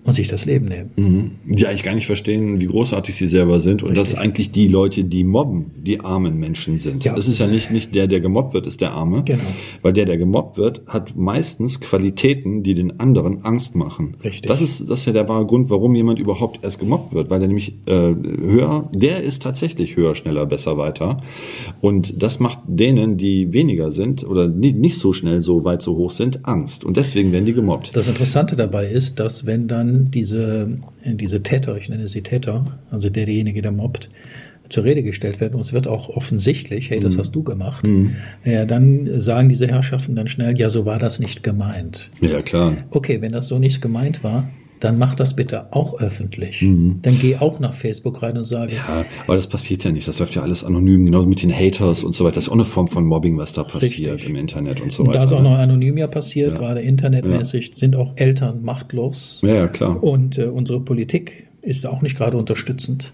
Und 0.03 0.13
sich 0.13 0.27
das 0.27 0.45
Leben 0.45 0.65
nehmen. 0.65 0.91
Mhm. 0.95 1.31
die 1.45 1.67
eigentlich 1.67 1.83
gar 1.83 1.93
nicht 1.93 2.07
verstehen, 2.07 2.59
wie 2.59 2.65
großartig 2.65 3.15
sie 3.15 3.27
selber 3.27 3.59
sind 3.59 3.83
und 3.83 3.95
dass 3.97 4.15
eigentlich 4.15 4.51
die 4.51 4.67
Leute, 4.67 5.03
die 5.03 5.23
mobben, 5.23 5.71
die 5.77 5.99
armen 5.99 6.39
Menschen 6.39 6.77
sind. 6.77 7.03
Ja. 7.03 7.15
Das 7.15 7.27
ist 7.27 7.39
ja 7.39 7.47
nicht, 7.47 7.71
nicht 7.71 7.93
der, 7.93 8.07
der 8.07 8.19
gemobbt 8.19 8.53
wird, 8.53 8.65
ist 8.65 8.81
der 8.81 8.91
Arme. 8.91 9.23
Genau. 9.23 9.43
Weil 9.81 9.93
der, 9.93 10.05
der 10.05 10.17
gemobbt 10.17 10.57
wird, 10.57 10.81
hat 10.87 11.15
meistens 11.15 11.79
Qualitäten, 11.79 12.63
die 12.63 12.75
den 12.75 12.99
anderen 12.99 13.43
Angst 13.43 13.75
machen. 13.75 14.15
Richtig. 14.23 14.47
Das 14.47 14.61
ist, 14.61 14.89
das 14.89 15.01
ist 15.01 15.05
ja 15.05 15.13
der 15.13 15.27
wahre 15.27 15.45
Grund, 15.45 15.69
warum 15.69 15.95
jemand 15.95 16.19
überhaupt 16.19 16.63
erst 16.63 16.79
gemobbt 16.79 17.13
wird, 17.13 17.29
weil 17.29 17.39
der 17.39 17.47
nämlich 17.47 17.73
äh, 17.85 17.91
höher, 17.91 18.89
der 18.93 19.23
ist 19.23 19.43
tatsächlich 19.43 19.95
höher, 19.95 20.15
schneller, 20.15 20.45
besser, 20.45 20.77
weiter. 20.77 21.21
Und 21.81 22.21
das 22.21 22.39
macht 22.39 22.59
denen, 22.67 23.17
die 23.17 23.53
weniger 23.53 23.91
sind 23.91 24.23
oder 24.23 24.47
nicht, 24.47 24.77
nicht 24.77 24.97
so 24.97 25.13
schnell, 25.13 25.41
so 25.43 25.63
weit, 25.63 25.81
so 25.81 25.95
hoch 25.97 26.11
sind, 26.11 26.45
Angst. 26.45 26.83
Und 26.83 26.97
deswegen 26.97 27.33
werden 27.33 27.45
die 27.45 27.53
gemobbt. 27.53 27.95
Das 27.95 28.07
Interessante 28.07 28.55
dabei 28.55 28.87
ist, 28.87 29.19
dass 29.19 29.45
wenn 29.45 29.67
dann 29.67 29.98
diese, 30.05 30.69
diese 31.05 31.43
Täter, 31.43 31.77
ich 31.77 31.89
nenne 31.89 32.07
sie 32.07 32.21
Täter, 32.21 32.79
also 32.91 33.09
der, 33.09 33.25
derjenige, 33.25 33.61
der 33.61 33.71
mobbt, 33.71 34.09
zur 34.69 34.83
Rede 34.83 35.01
gestellt 35.01 35.39
werden 35.39 35.55
und 35.55 35.61
es 35.61 35.73
wird 35.73 35.87
auch 35.87 36.09
offensichtlich, 36.09 36.91
hey, 36.91 36.99
das 36.99 37.15
Mhm. 37.15 37.19
hast 37.19 37.31
du 37.31 37.41
gemacht, 37.43 37.87
ja, 38.45 38.65
dann 38.65 39.19
sagen 39.19 39.49
diese 39.49 39.65
Herrschaften 39.67 40.15
dann 40.15 40.27
schnell, 40.27 40.59
ja, 40.59 40.69
so 40.69 40.85
war 40.85 40.99
das 40.99 41.17
nicht 41.19 41.41
gemeint. 41.41 42.09
Ja, 42.21 42.41
klar. 42.43 42.77
Okay, 42.91 43.19
wenn 43.21 43.31
das 43.31 43.47
so 43.47 43.57
nicht 43.57 43.81
gemeint 43.81 44.23
war, 44.23 44.47
dann 44.79 44.97
mach 44.97 45.15
das 45.15 45.35
bitte 45.35 45.73
auch 45.73 45.99
öffentlich. 45.99 46.59
Dann 46.59 47.19
geh 47.19 47.35
auch 47.37 47.59
nach 47.59 47.73
Facebook 47.73 48.21
rein 48.21 48.37
und 48.37 48.43
sage, 48.43 48.71
Mhm. 48.71 48.77
Ja, 48.77 49.05
aber 49.25 49.35
das 49.35 49.47
passiert 49.47 49.83
ja 49.83 49.91
nicht. 49.91 50.07
Das 50.07 50.19
läuft 50.19 50.35
ja 50.35 50.41
alles 50.41 50.63
anonym, 50.63 51.05
genauso 51.05 51.27
mit 51.27 51.41
den 51.41 51.53
Haters 51.53 52.03
und 52.03 52.13
so 52.13 52.23
weiter. 52.23 52.35
Das 52.35 52.45
ist 52.45 52.49
auch 52.49 52.53
eine 52.53 52.65
Form 52.65 52.87
von 52.87 53.05
Mobbing, 53.05 53.37
was 53.37 53.53
da 53.53 53.63
passiert 53.63 54.13
Richtig. 54.15 54.29
im 54.29 54.35
Internet 54.35 54.79
und 54.81 54.91
so 54.91 55.03
und 55.03 55.09
weiter. 55.09 55.19
da 55.19 55.25
es 55.25 55.31
auch 55.31 55.41
noch 55.41 55.57
anonym 55.57 55.97
ja 55.97 56.07
passiert, 56.07 56.55
gerade 56.55 56.81
internetmäßig, 56.81 57.71
sind 57.73 57.95
auch 57.95 58.13
Eltern 58.15 58.63
machtlos. 58.63 59.41
ja, 59.43 59.53
ja, 59.55 59.67
klar. 59.67 60.01
Und 60.03 60.37
äh, 60.37 60.45
unsere 60.45 60.79
Politik 60.79 61.47
ist 61.61 61.85
auch 61.85 62.01
nicht 62.01 62.15
gerade 62.17 62.37
unterstützend. 62.37 63.13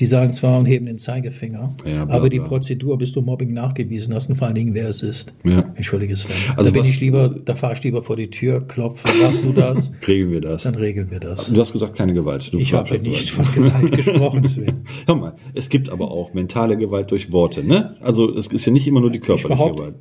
Sie 0.00 0.06
sagen 0.06 0.32
zwar 0.32 0.58
und 0.58 0.64
heben 0.64 0.86
den 0.86 0.96
Zeigefinger, 0.96 1.74
Ja, 1.84 2.06
bla, 2.06 2.14
aber 2.14 2.30
die. 2.30 2.40
Prozedur, 2.40 2.96
bis 2.96 3.12
du 3.12 3.20
Mobbing 3.20 3.52
nachgewiesen 3.52 4.14
hast 4.14 4.30
und 4.30 4.34
vor 4.34 4.46
allen 4.46 4.54
Dingen, 4.54 4.72
wer 4.72 4.88
es 4.88 5.02
ist. 5.02 5.34
Ja. 5.44 5.58
Entschuldige 5.74 6.16
Sven. 6.16 6.34
Also 6.56 6.70
da 6.70 6.72
bin 6.72 6.80
was- 6.80 6.88
ich 6.88 7.02
lieber, 7.02 7.28
da 7.28 7.54
fahre 7.54 7.74
ich 7.74 7.82
lieber 7.82 8.02
vor 8.02 8.16
die 8.16 8.30
Tür, 8.30 8.66
klopfe, 8.66 9.06
warst 9.20 9.44
du 9.44 9.52
das? 9.52 9.90
Regeln 10.08 10.30
wir 10.32 10.40
das. 10.40 10.62
Dann 10.62 10.74
regeln 10.74 11.10
wir 11.10 11.20
das. 11.20 11.52
Du 11.52 11.60
hast 11.60 11.74
gesagt, 11.74 11.94
keine 11.96 12.14
Gewalt. 12.14 12.50
Du 12.50 12.58
Ich 12.58 12.72
habe 12.72 12.98
nicht 12.98 13.30
Gewalt. 13.36 13.46
von 13.52 13.62
Gewalt 13.64 13.92
gesprochen, 13.92 14.46
Sven. 14.46 14.84
Hör 15.06 15.16
mal, 15.16 15.34
es 15.52 15.68
gibt 15.68 15.90
aber 15.90 16.10
auch 16.10 16.32
mentale 16.32 16.78
Gewalt 16.78 17.10
durch 17.10 17.30
Worte, 17.30 17.62
ne? 17.62 17.96
Also 18.00 18.34
es 18.34 18.46
ist 18.46 18.64
ja 18.64 18.72
nicht 18.72 18.86
immer 18.88 19.02
nur 19.02 19.10
die 19.10 19.18
Ich 19.18 19.24
körperliche 19.24 19.70
Gewalt. 19.74 19.94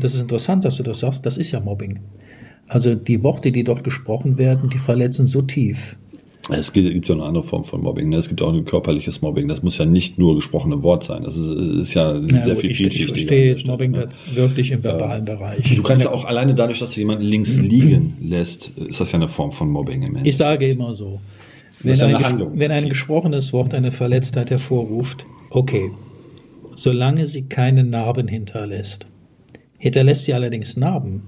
das 0.00 0.14
ist 0.14 0.22
interessant, 0.22 0.64
dass 0.64 0.78
du 0.78 0.82
das 0.82 1.00
sagst, 1.00 1.26
das 1.26 1.36
ist 1.36 1.50
ja 1.50 1.60
Mobbing. 1.60 1.98
Also 2.68 2.94
die 2.94 3.22
Worte, 3.22 3.52
die 3.52 3.64
dort 3.64 3.84
gesprochen 3.84 4.38
werden, 4.38 4.70
die 4.70 4.78
verletzen 4.78 5.26
so 5.26 5.42
tief. 5.42 5.98
Es 6.48 6.72
gibt, 6.72 7.08
ja 7.08 7.14
eine 7.14 7.24
andere 7.24 7.42
Form 7.42 7.64
von 7.64 7.82
Mobbing. 7.82 8.08
Ne? 8.08 8.16
Es 8.16 8.28
gibt 8.28 8.40
auch 8.40 8.52
ein 8.52 8.64
körperliches 8.64 9.20
Mobbing. 9.20 9.48
Das 9.48 9.62
muss 9.62 9.78
ja 9.78 9.84
nicht 9.84 10.16
nur 10.18 10.36
gesprochene 10.36 10.82
Wort 10.82 11.02
sein. 11.02 11.24
Das 11.24 11.36
ist, 11.36 11.46
ist 11.46 11.94
ja 11.94 12.16
Ja, 12.16 12.42
sehr 12.42 12.56
viel 12.56 12.70
ich, 12.70 12.72
ich 12.72 12.76
vielschichtiger. 12.78 13.14
verstehe 13.14 13.48
jetzt 13.48 13.66
Mobbing 13.66 13.90
ne? 13.90 14.08
wirklich 14.34 14.70
im 14.70 14.84
verbalen 14.84 15.24
Bereich. 15.24 15.74
Du 15.74 15.82
kannst 15.82 16.04
ja 16.04 16.12
auch 16.12 16.24
alleine 16.24 16.54
dadurch, 16.54 16.78
dass 16.78 16.94
du 16.94 17.00
jemanden 17.00 17.24
links 17.24 17.56
liegen 17.56 18.16
lässt, 18.22 18.70
ist 18.76 19.00
das 19.00 19.10
ja 19.10 19.18
eine 19.18 19.28
Form 19.28 19.50
von 19.50 19.68
Mobbing 19.70 20.02
im 20.02 20.08
Endeffekt. 20.08 20.28
Ich 20.28 20.36
sage 20.36 20.68
immer 20.68 20.94
so, 20.94 21.20
wenn, 21.82 21.96
ja 21.96 22.16
ein, 22.16 22.58
wenn 22.58 22.70
ein 22.70 22.88
gesprochenes 22.88 23.52
Wort 23.52 23.74
eine 23.74 23.90
Verletztheit 23.90 24.50
hervorruft, 24.50 25.26
okay, 25.50 25.90
solange 26.76 27.26
sie 27.26 27.42
keine 27.42 27.82
Narben 27.82 28.28
hinterlässt. 28.28 29.06
Hinterlässt 29.78 30.24
sie 30.24 30.34
allerdings 30.34 30.76
Narben, 30.76 31.22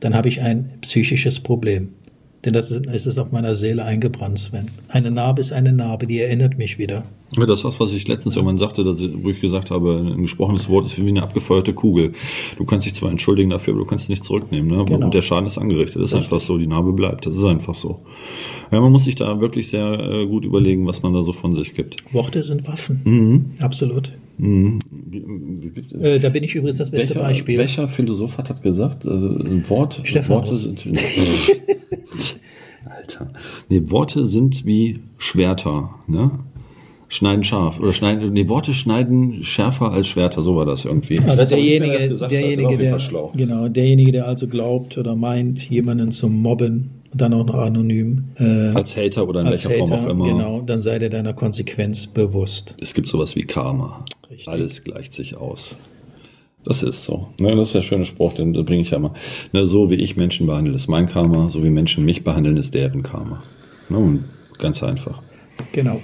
dann 0.00 0.14
habe 0.14 0.28
ich 0.28 0.40
ein 0.40 0.70
psychisches 0.80 1.40
Problem. 1.40 1.90
Denn 2.44 2.52
das 2.52 2.70
ist, 2.70 2.86
es 2.86 3.06
ist 3.06 3.18
auf 3.18 3.32
meiner 3.32 3.54
Seele 3.54 3.84
eingebrannt, 3.84 4.38
Sven. 4.38 4.70
Eine 4.88 5.10
Narbe 5.10 5.40
ist 5.40 5.52
eine 5.52 5.72
Narbe, 5.72 6.06
die 6.06 6.20
erinnert 6.20 6.58
mich 6.58 6.78
wieder. 6.78 7.04
Ja, 7.36 7.46
das 7.46 7.60
ist 7.60 7.64
das, 7.64 7.80
was 7.80 7.92
ich 7.92 8.06
letztens 8.06 8.36
irgendwann 8.36 8.58
sagte, 8.58 8.84
dass 8.84 9.00
ich, 9.00 9.10
wo 9.22 9.30
ich 9.30 9.40
gesagt 9.40 9.70
habe, 9.70 9.96
ein 9.96 10.22
gesprochenes 10.22 10.68
Wort 10.68 10.86
ist 10.86 11.02
wie 11.02 11.08
eine 11.08 11.22
abgefeuerte 11.22 11.72
Kugel. 11.72 12.12
Du 12.58 12.64
kannst 12.64 12.86
dich 12.86 12.94
zwar 12.94 13.10
entschuldigen 13.10 13.50
dafür, 13.50 13.72
aber 13.72 13.82
du 13.82 13.88
kannst 13.88 14.04
es 14.04 14.08
nicht 14.10 14.24
zurücknehmen. 14.24 14.68
Ne? 14.76 14.84
Genau. 14.84 15.06
Und 15.06 15.14
der 15.14 15.22
Schaden 15.22 15.46
ist 15.46 15.58
angerichtet. 15.58 16.02
Das 16.02 16.12
ist 16.12 16.18
einfach 16.18 16.40
so, 16.40 16.58
die 16.58 16.66
Narbe 16.66 16.92
bleibt. 16.92 17.26
Das 17.26 17.36
ist 17.36 17.44
einfach 17.44 17.74
so. 17.74 18.00
Ja, 18.70 18.80
man 18.80 18.92
muss 18.92 19.04
sich 19.04 19.14
da 19.14 19.40
wirklich 19.40 19.68
sehr 19.68 19.98
äh, 19.98 20.26
gut 20.26 20.44
überlegen, 20.44 20.86
was 20.86 21.02
man 21.02 21.14
da 21.14 21.22
so 21.22 21.32
von 21.32 21.54
sich 21.54 21.74
gibt. 21.74 21.96
Worte 22.12 22.44
sind 22.44 22.68
Waffen. 22.68 23.00
Mhm. 23.04 23.44
Absolut. 23.60 24.12
Gibt- 24.38 25.92
Äh, 25.92 26.18
da 26.20 26.28
bin 26.28 26.42
ich 26.44 26.54
übrigens 26.54 26.78
das 26.78 26.90
beste 26.90 27.10
Welcher, 27.10 27.20
Beispiel. 27.20 27.58
welcher 27.58 27.88
Philosoph 27.88 28.38
hat 28.38 28.50
das 28.50 28.60
gesagt? 28.62 29.06
Also 29.06 29.28
ein 29.28 29.64
Wort, 29.68 30.00
Stephanus. 30.04 30.48
Worte 30.48 30.56
sind. 30.56 30.84
Alter. 32.84 33.28
Nee, 33.68 33.82
Worte 33.90 34.26
sind 34.26 34.66
wie 34.66 35.00
Schwerter, 35.18 35.90
ne? 36.06 36.30
Schneiden 37.08 37.44
scharf. 37.44 37.78
Oder 37.78 37.92
schneiden, 37.92 38.32
nee, 38.32 38.48
Worte 38.48 38.74
schneiden 38.74 39.44
schärfer 39.44 39.92
als 39.92 40.08
Schwerter, 40.08 40.42
so 40.42 40.56
war 40.56 40.66
das 40.66 40.84
irgendwie. 40.84 41.14
Ich 41.14 41.22
Also 41.22 41.44
derjenige, 41.44 41.92
hat, 42.20 42.30
derjenige, 42.30 42.76
der, 42.76 42.98
genau, 43.36 43.68
derjenige, 43.68 44.10
der 44.12 44.26
also 44.26 44.48
glaubt 44.48 44.98
oder 44.98 45.14
meint, 45.14 45.68
jemanden 45.70 46.10
zu 46.10 46.28
mobben 46.28 46.90
und 47.12 47.20
dann 47.20 47.32
auch 47.32 47.46
noch 47.46 47.54
anonym 47.54 48.24
äh, 48.36 48.70
Als 48.74 48.96
Hater 48.96 49.28
oder 49.28 49.42
in 49.42 49.46
als 49.46 49.64
welcher 49.64 49.78
Form 49.78 49.90
Hater, 49.92 50.06
auch 50.06 50.10
immer. 50.10 50.24
genau, 50.24 50.60
dann 50.62 50.80
sei 50.80 50.98
dir 50.98 51.08
deiner 51.10 51.34
Konsequenz 51.34 52.06
bewusst. 52.08 52.74
Es 52.80 52.94
gibt 52.94 53.06
sowas 53.06 53.36
wie 53.36 53.42
Karma. 53.44 54.04
Richtig. 54.30 54.48
Alles 54.48 54.84
gleicht 54.84 55.12
sich 55.12 55.36
aus. 55.36 55.76
Das 56.64 56.82
ist 56.82 57.04
so. 57.04 57.28
Ne, 57.38 57.54
das 57.54 57.68
ist 57.68 57.74
der 57.74 57.82
schöne 57.82 58.06
Spruch, 58.06 58.32
den 58.32 58.52
bringe 58.52 58.82
ich 58.82 58.90
ja 58.90 58.96
immer. 58.96 59.12
Ne, 59.52 59.66
so 59.66 59.90
wie 59.90 59.96
ich 59.96 60.16
Menschen 60.16 60.46
behandle, 60.46 60.74
ist 60.74 60.88
mein 60.88 61.08
Karma. 61.08 61.50
So 61.50 61.62
wie 61.62 61.70
Menschen 61.70 62.04
mich 62.04 62.24
behandeln, 62.24 62.56
ist 62.56 62.74
deren 62.74 63.02
Karma. 63.02 63.42
Ne, 63.90 64.20
ganz 64.58 64.82
einfach. 64.82 65.22
Genau. 65.72 66.00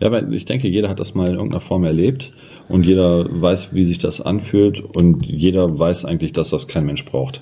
Ja, 0.00 0.12
weil 0.12 0.32
ich 0.32 0.44
denke, 0.44 0.68
jeder 0.68 0.88
hat 0.88 1.00
das 1.00 1.14
mal 1.14 1.28
in 1.28 1.34
irgendeiner 1.34 1.60
Form 1.60 1.84
erlebt 1.84 2.32
und 2.68 2.86
jeder 2.86 3.26
weiß, 3.28 3.74
wie 3.74 3.84
sich 3.84 3.98
das 3.98 4.20
anfühlt 4.20 4.80
und 4.80 5.26
jeder 5.26 5.78
weiß 5.78 6.04
eigentlich, 6.04 6.32
dass 6.32 6.50
das 6.50 6.68
kein 6.68 6.86
Mensch 6.86 7.04
braucht. 7.04 7.40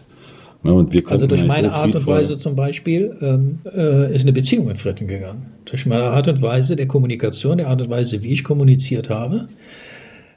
Ne, 0.63 0.73
und 0.73 0.93
wir 0.93 1.03
Also 1.11 1.27
durch 1.27 1.45
meine 1.45 1.69
so 1.69 1.75
Art 1.75 1.95
und 1.95 2.07
Weise 2.07 2.39
zum 2.39 2.55
Beispiel 2.55 3.17
ähm, 3.21 3.59
äh, 3.65 4.15
ist 4.15 4.23
eine 4.23 4.33
Beziehung 4.33 4.71
in 4.71 4.77
Fritten 4.77 5.09
gegangen. 5.09 5.47
Durch 5.65 5.87
meine 5.87 6.05
Art 6.05 6.29
und 6.29 6.41
Weise 6.41 6.77
der 6.77 6.87
Kommunikation, 6.87 7.59
der 7.59 7.69
Art 7.69 7.83
und 7.83 7.91
Weise, 7.91 8.23
wie 8.23 8.33
ich 8.33 8.45
kommuniziert 8.45 9.11
habe. 9.11 9.49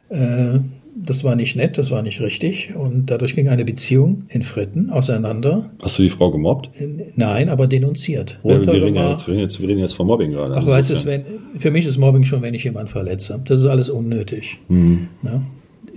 Äh, 0.10 0.60
das 0.96 1.24
war 1.26 1.36
nicht 1.36 1.56
nett, 1.56 1.78
das 1.78 1.92
war 1.92 2.02
nicht 2.02 2.22
richtig. 2.22 2.74
Und 2.74 3.08
dadurch 3.12 3.36
ging 3.36 3.50
eine 3.50 3.66
Beziehung 3.66 4.24
in 4.30 4.42
Fritten 4.44 4.90
auseinander. 4.90 5.70
Hast 5.82 6.00
du 6.00 6.04
die 6.04 6.10
Frau 6.10 6.32
gemobbt? 6.32 6.70
Nein, 7.16 7.50
aber 7.50 7.68
denunziert. 7.68 8.40
Ja, 8.44 8.62
wir, 8.62 8.72
reden 8.72 8.96
ja 8.96 9.12
jetzt, 9.12 9.28
wir, 9.28 9.34
reden 9.34 9.42
jetzt, 9.44 9.60
wir 9.62 9.68
reden 9.68 9.80
jetzt 9.82 9.94
von 9.94 10.08
Mobbing 10.08 10.32
gerade. 10.32 10.54
Ach, 10.54 10.58
Also 10.60 10.72
weißt 10.72 10.90
du, 10.92 11.06
wenn, 11.06 11.26
für 11.60 11.72
mich 11.72 11.86
ist 11.86 11.98
Mobbing 11.98 12.24
schon, 12.24 12.42
wenn 12.42 12.54
ich 12.54 12.64
jemanden 12.64 12.90
verletze. 12.90 13.42
Das 13.46 13.60
ist 13.60 13.66
alles 13.66 13.90
unnötig. 13.90 14.58
Mhm. 14.70 15.10
Ne? 15.22 15.42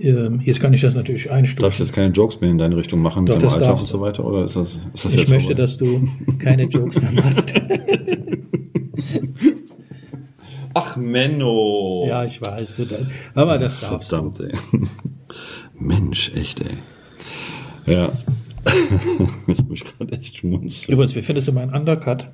Ähm, 0.01 0.41
jetzt 0.43 0.59
kann 0.59 0.73
ich 0.73 0.81
das 0.81 0.95
natürlich 0.95 1.31
einstufen. 1.31 1.63
Darf 1.63 1.73
ich 1.73 1.79
jetzt 1.79 1.93
keine 1.93 2.13
Jokes 2.13 2.41
mehr 2.41 2.49
in 2.49 2.57
deine 2.57 2.75
Richtung 2.75 3.01
machen 3.01 3.25
Doch, 3.25 3.37
das 3.37 3.53
Alter 3.55 3.71
und 3.71 3.79
so 3.79 4.01
weiter? 4.01 4.25
Oder 4.25 4.45
ist 4.45 4.55
das, 4.55 4.77
ist 4.93 5.05
das 5.05 5.13
Ich 5.13 5.29
möchte, 5.29 5.55
vorbei? 5.55 5.61
dass 5.61 5.77
du 5.77 6.07
keine 6.39 6.63
Jokes 6.63 7.01
mehr 7.01 7.11
machst. 7.11 7.53
Ach, 10.73 10.95
Menno! 10.97 12.05
ja, 12.07 12.23
ich 12.25 12.41
weiß, 12.41 12.75
du 12.75 12.85
dann. 12.85 13.11
Aber 13.33 13.57
das 13.57 13.79
darfst 13.79 14.11
du. 14.11 14.15
Verdammt, 14.15 14.39
ey. 14.39 14.53
Mensch, 15.79 16.31
echt, 16.35 16.61
ey. 16.61 16.77
Ja. 17.85 18.11
Jetzt 19.47 19.67
muss 19.67 19.79
ich 19.79 19.85
gerade 19.85 20.11
echt 20.17 20.37
schmunzeln. 20.37 20.93
Übrigens, 20.93 21.15
wie 21.15 21.21
findest 21.21 21.47
du 21.47 21.53
meinen 21.53 21.73
Undercut? 21.73 22.27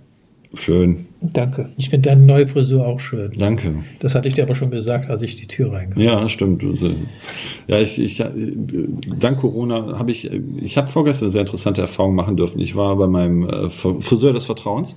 Schön. 0.56 1.06
Danke. 1.22 1.70
Ich 1.78 1.90
finde 1.90 2.10
deine 2.10 2.22
neue 2.22 2.48
Frisur 2.48 2.86
auch 2.86 3.00
schön. 3.00 3.32
Danke. 3.38 3.74
Das 4.00 4.14
hatte 4.16 4.28
ich 4.28 4.36
dir 4.36 4.44
aber 4.44 4.56
schon 4.56 4.70
gesagt, 4.72 5.10
als 5.10 5.22
ich 5.22 5.36
die 5.36 5.48
Tür 5.48 5.72
reinkam. 5.74 6.02
Ja, 6.02 6.28
stimmt. 6.30 6.64
Also, 6.64 6.92
Ja, 7.68 7.80
ich, 7.80 8.00
ich, 8.00 8.20
äh, 8.20 8.30
dank 9.20 9.40
Corona 9.40 9.98
habe 9.98 10.12
ich, 10.12 10.30
ich 10.62 10.78
habe 10.78 10.88
vorgestern 10.90 11.26
eine 11.26 11.32
sehr 11.32 11.42
interessante 11.42 11.82
Erfahrung 11.82 12.16
machen 12.16 12.38
dürfen. 12.38 12.60
Ich 12.60 12.76
war 12.76 12.96
bei 12.98 13.08
meinem 13.08 13.48
äh, 13.50 13.70
Friseur 13.70 14.34
des 14.34 14.46
Vertrauens 14.46 14.96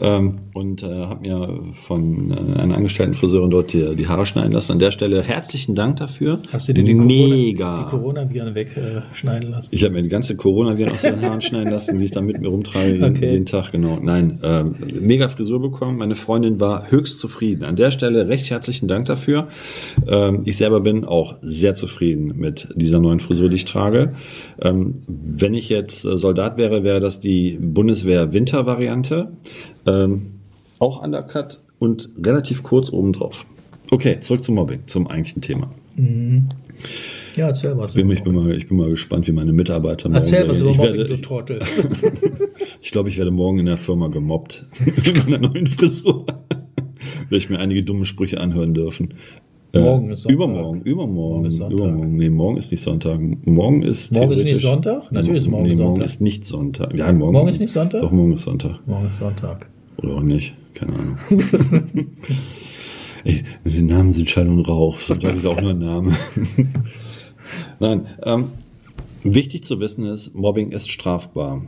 ähm, 0.00 0.38
und 0.54 0.82
äh, 0.82 0.86
habe 0.86 1.20
mir 1.20 1.60
von 1.72 2.30
äh, 2.30 2.60
einer 2.60 2.76
angestellten 2.76 3.14
Friseurin 3.14 3.50
dort 3.50 3.72
die, 3.72 3.96
die 3.96 4.06
Haare 4.06 4.26
schneiden 4.26 4.52
lassen. 4.52 4.72
An 4.72 4.78
der 4.78 4.90
Stelle 4.92 5.22
herzlichen 5.22 5.74
Dank 5.74 5.96
dafür. 5.96 6.40
Hast 6.52 6.68
du 6.68 6.74
dir 6.74 6.84
die 6.84 6.94
Mega. 6.94 7.84
Corona, 7.84 8.24
die 8.24 8.34
Corona-Viren 8.34 8.54
wegschneiden 8.54 9.50
lassen? 9.50 9.68
Ich 9.72 9.82
habe 9.82 9.94
mir 9.94 10.02
die 10.02 10.08
ganze 10.10 10.36
Corona-Viren 10.36 10.92
aus 10.92 11.02
den 11.02 11.20
Haaren 11.22 11.40
schneiden 11.42 11.70
lassen, 11.72 11.98
die 11.98 12.04
ich 12.04 12.10
dann 12.12 12.26
mit 12.26 12.40
mir 12.40 12.48
rumtrage 12.48 12.92
jeden, 12.92 13.04
Okay. 13.16 13.30
jeden 13.32 13.46
Tag, 13.46 13.72
genau. 13.72 13.98
Nein, 14.00 14.38
ähm, 14.42 14.74
mega 15.00 15.28
Frisur 15.28 15.60
bekommen. 15.60 15.98
Meine 15.98 16.14
Freundin 16.14 16.60
war 16.60 16.90
höchst 16.90 17.18
zufrieden. 17.18 17.64
An 17.64 17.76
der 17.76 17.90
Stelle 17.90 18.28
recht 18.28 18.50
herzlichen 18.50 18.88
Dank 18.88 19.06
dafür. 19.06 19.48
Ähm, 20.06 20.42
ich 20.44 20.56
selber 20.56 20.80
bin 20.80 21.04
auch 21.04 21.36
sehr 21.42 21.74
zufrieden 21.74 22.34
mit 22.36 22.68
dieser 22.74 23.00
neuen 23.00 23.20
Frisur, 23.20 23.48
die 23.48 23.56
ich 23.56 23.64
trage. 23.64 24.14
Ähm, 24.60 25.02
wenn 25.06 25.54
ich 25.54 25.68
jetzt 25.68 26.04
äh, 26.04 26.16
Soldat 26.16 26.56
wäre, 26.56 26.84
wäre 26.84 27.00
das 27.00 27.20
die 27.20 27.58
Bundeswehr-Winter-Variante. 27.60 29.32
Ähm, 29.86 30.32
auch 30.78 31.02
Undercut 31.02 31.60
und 31.78 32.10
relativ 32.22 32.62
kurz 32.62 32.92
obendrauf. 32.92 33.46
Okay, 33.90 34.20
zurück 34.20 34.44
zum 34.44 34.56
Mobbing, 34.56 34.80
zum 34.86 35.06
eigentlichen 35.06 35.42
Thema. 35.42 35.70
Ja, 37.36 37.48
erzähl 37.48 37.76
was. 37.76 37.92
Bin, 37.92 38.10
ich, 38.10 38.24
bin 38.24 38.34
mal, 38.34 38.50
ich 38.56 38.66
bin 38.66 38.78
mal 38.78 38.88
gespannt, 38.88 39.28
wie 39.28 39.32
meine 39.32 39.52
Mitarbeiter 39.52 40.08
morgen 40.08 40.16
Erzähl 40.16 40.48
was 40.48 40.60
über 40.60 40.70
ich, 40.70 40.76
Mobbing, 40.78 40.96
werde, 40.96 41.08
du 41.08 41.20
Trottel. 41.20 41.60
ich 42.80 42.90
glaube, 42.90 43.10
ich 43.10 43.18
werde 43.18 43.30
morgen 43.30 43.58
in 43.58 43.66
der 43.66 43.76
Firma 43.76 44.08
gemobbt 44.08 44.64
mit 44.84 45.28
meiner 45.28 45.46
neuen 45.48 45.66
Frisur. 45.66 46.26
Werde 47.28 47.36
ich 47.36 47.50
mir 47.50 47.58
einige 47.58 47.82
dumme 47.82 48.06
Sprüche 48.06 48.40
anhören 48.40 48.72
dürfen. 48.72 49.14
Äh, 49.72 49.80
Morgen 49.80 50.10
ist 50.10 50.22
Sonntag. 50.22 50.34
Übermorgen, 50.34 50.80
übermorgen, 50.82 51.14
Morgen 51.14 51.44
ist 51.46 51.56
Sonntag. 51.56 51.78
übermorgen. 51.78 52.16
Nee, 52.16 52.30
morgen 52.30 52.56
ist 52.56 52.70
nicht 52.70 52.82
Sonntag. 52.82 53.20
Morgen 53.44 53.82
ist 53.82 54.12
Morgen 54.12 54.32
ist 54.32 54.44
nicht 54.44 54.60
Sonntag? 54.60 55.12
Natürlich 55.12 55.42
ist 55.42 55.48
morgen 55.48 55.64
nee, 55.64 55.74
morgen 55.74 55.96
Sonntag. 55.96 56.04
ist 56.04 56.20
nicht 56.20 56.46
Sonntag. 56.46 56.94
Ja, 56.96 57.12
morgen, 57.12 57.32
Morgen 57.32 57.48
ist 57.48 57.60
nicht 57.60 57.72
Sonntag? 57.72 58.00
Doch, 58.00 58.12
morgen 58.12 58.32
ist 58.32 58.42
Sonntag. 58.42 58.78
Morgen 58.86 59.08
ist 59.08 59.18
Sonntag. 59.18 59.68
Oder 59.98 60.14
auch 60.14 60.22
nicht. 60.22 60.54
Keine 60.74 60.92
Ahnung. 60.94 61.16
Ey, 63.24 63.42
die 63.64 63.82
Namen 63.82 64.12
sind 64.12 64.30
Schall 64.30 64.48
und 64.48 64.60
Rauch. 64.60 65.00
Sonntag 65.00 65.36
ist 65.36 65.46
auch 65.46 65.60
nur 65.60 65.70
ein 65.72 65.78
Name. 65.78 66.12
Nein, 67.80 68.06
ähm, 68.22 68.44
wichtig 69.22 69.64
zu 69.64 69.80
wissen 69.80 70.06
ist, 70.06 70.34
Mobbing 70.34 70.70
ist 70.70 70.90
strafbar. 70.90 71.62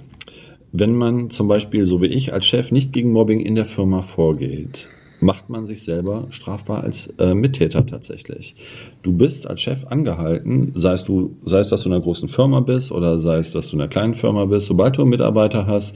Wenn 0.72 0.94
man 0.94 1.30
zum 1.30 1.48
Beispiel, 1.48 1.86
so 1.86 2.02
wie 2.02 2.06
ich, 2.06 2.32
als 2.32 2.46
Chef 2.46 2.70
nicht 2.72 2.92
gegen 2.92 3.12
Mobbing 3.12 3.40
in 3.40 3.54
der 3.54 3.64
Firma 3.64 4.02
vorgeht, 4.02 4.88
macht 5.20 5.48
man 5.48 5.66
sich 5.66 5.82
selber 5.82 6.26
strafbar 6.30 6.84
als 6.84 7.08
äh, 7.18 7.34
Mittäter 7.34 7.84
tatsächlich. 7.86 8.54
Du 9.02 9.12
bist 9.12 9.46
als 9.46 9.60
Chef 9.60 9.86
angehalten, 9.86 10.72
sei 10.76 10.92
es, 10.92 11.04
du, 11.04 11.36
sei 11.44 11.58
es, 11.58 11.68
dass 11.68 11.82
du 11.82 11.88
in 11.88 11.94
einer 11.94 12.02
großen 12.02 12.28
Firma 12.28 12.60
bist 12.60 12.92
oder 12.92 13.18
sei 13.18 13.38
es, 13.38 13.52
dass 13.52 13.68
du 13.68 13.76
in 13.76 13.82
einer 13.82 13.88
kleinen 13.88 14.14
Firma 14.14 14.44
bist, 14.44 14.66
sobald 14.66 14.96
du 14.96 15.04
Mitarbeiter 15.04 15.66
hast, 15.66 15.94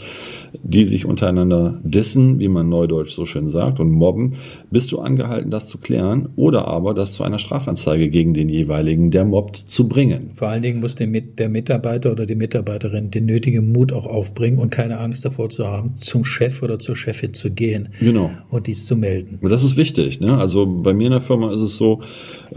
die 0.62 0.84
sich 0.84 1.06
untereinander 1.06 1.80
dissen, 1.84 2.40
wie 2.40 2.48
man 2.48 2.68
neudeutsch 2.68 3.12
so 3.12 3.26
schön 3.26 3.48
sagt, 3.48 3.80
und 3.80 3.90
mobben, 3.90 4.36
bist 4.72 4.90
du 4.90 4.98
angehalten, 4.98 5.50
das 5.50 5.68
zu 5.68 5.78
klären 5.78 6.30
oder 6.36 6.66
aber 6.66 6.94
das 6.94 7.12
zu 7.12 7.22
einer 7.22 7.38
Strafanzeige 7.38 8.08
gegen 8.08 8.34
den 8.34 8.48
jeweiligen, 8.48 9.10
der 9.10 9.24
mobbt, 9.24 9.64
zu 9.68 9.86
bringen. 9.88 10.30
Vor 10.34 10.48
allen 10.48 10.62
Dingen 10.62 10.80
muss 10.80 10.94
der, 10.94 11.06
Mit- 11.06 11.38
der 11.38 11.48
Mitarbeiter 11.48 12.10
oder 12.10 12.26
die 12.26 12.34
Mitarbeiterin 12.34 13.10
den 13.10 13.26
nötigen 13.26 13.70
Mut 13.72 13.92
auch 13.92 14.06
aufbringen 14.06 14.58
und 14.58 14.70
keine 14.70 14.98
Angst 14.98 15.24
davor 15.24 15.50
zu 15.50 15.66
haben, 15.66 15.96
zum 15.98 16.24
Chef 16.24 16.62
oder 16.62 16.78
zur 16.78 16.96
Chefin 16.96 17.34
zu 17.34 17.50
gehen 17.50 17.90
Genau. 18.00 18.30
und 18.50 18.66
dies 18.66 18.86
zu 18.86 18.96
melden. 18.96 19.38
Und 19.42 19.50
das 19.50 19.62
ist 19.62 19.76
wichtig. 19.76 20.20
Ne? 20.20 20.36
Also 20.38 20.66
bei 20.66 20.94
mir 20.94 21.06
in 21.06 21.12
der 21.12 21.20
Firma 21.20 21.52
ist 21.52 21.60
es 21.60 21.76
so, 21.76 22.00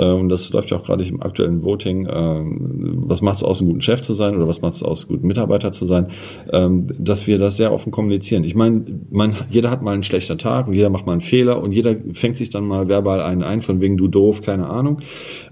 und 0.03 0.29
das 0.29 0.51
läuft 0.51 0.71
ja 0.71 0.77
auch 0.77 0.83
gerade 0.83 1.03
im 1.03 1.21
aktuellen 1.21 1.63
Voting, 1.63 2.05
äh, 2.05 2.43
was 3.07 3.21
macht 3.21 3.37
es 3.37 3.43
aus, 3.43 3.61
ein 3.61 3.67
guter 3.67 3.81
Chef 3.81 4.01
zu 4.01 4.13
sein 4.13 4.35
oder 4.35 4.47
was 4.47 4.61
macht 4.61 4.73
es 4.73 4.83
aus, 4.83 5.05
ein 5.05 5.07
guter 5.07 5.25
Mitarbeiter 5.25 5.71
zu 5.71 5.85
sein, 5.85 6.07
ähm, 6.51 6.87
dass 6.97 7.27
wir 7.27 7.37
das 7.37 7.57
sehr 7.57 7.71
offen 7.71 7.91
kommunizieren. 7.91 8.43
Ich 8.43 8.55
meine, 8.55 8.83
man, 9.09 9.35
jeder 9.49 9.69
hat 9.69 9.81
mal 9.81 9.93
einen 9.93 10.03
schlechten 10.03 10.37
Tag 10.37 10.67
und 10.67 10.73
jeder 10.73 10.89
macht 10.89 11.05
mal 11.05 11.13
einen 11.13 11.21
Fehler 11.21 11.61
und 11.61 11.71
jeder 11.71 11.95
fängt 12.13 12.37
sich 12.37 12.49
dann 12.49 12.65
mal 12.65 12.87
verbal 12.87 13.21
einen 13.21 13.43
ein, 13.43 13.61
von 13.61 13.81
wegen 13.81 13.97
du 13.97 14.07
doof, 14.07 14.41
keine 14.41 14.67
Ahnung. 14.69 14.99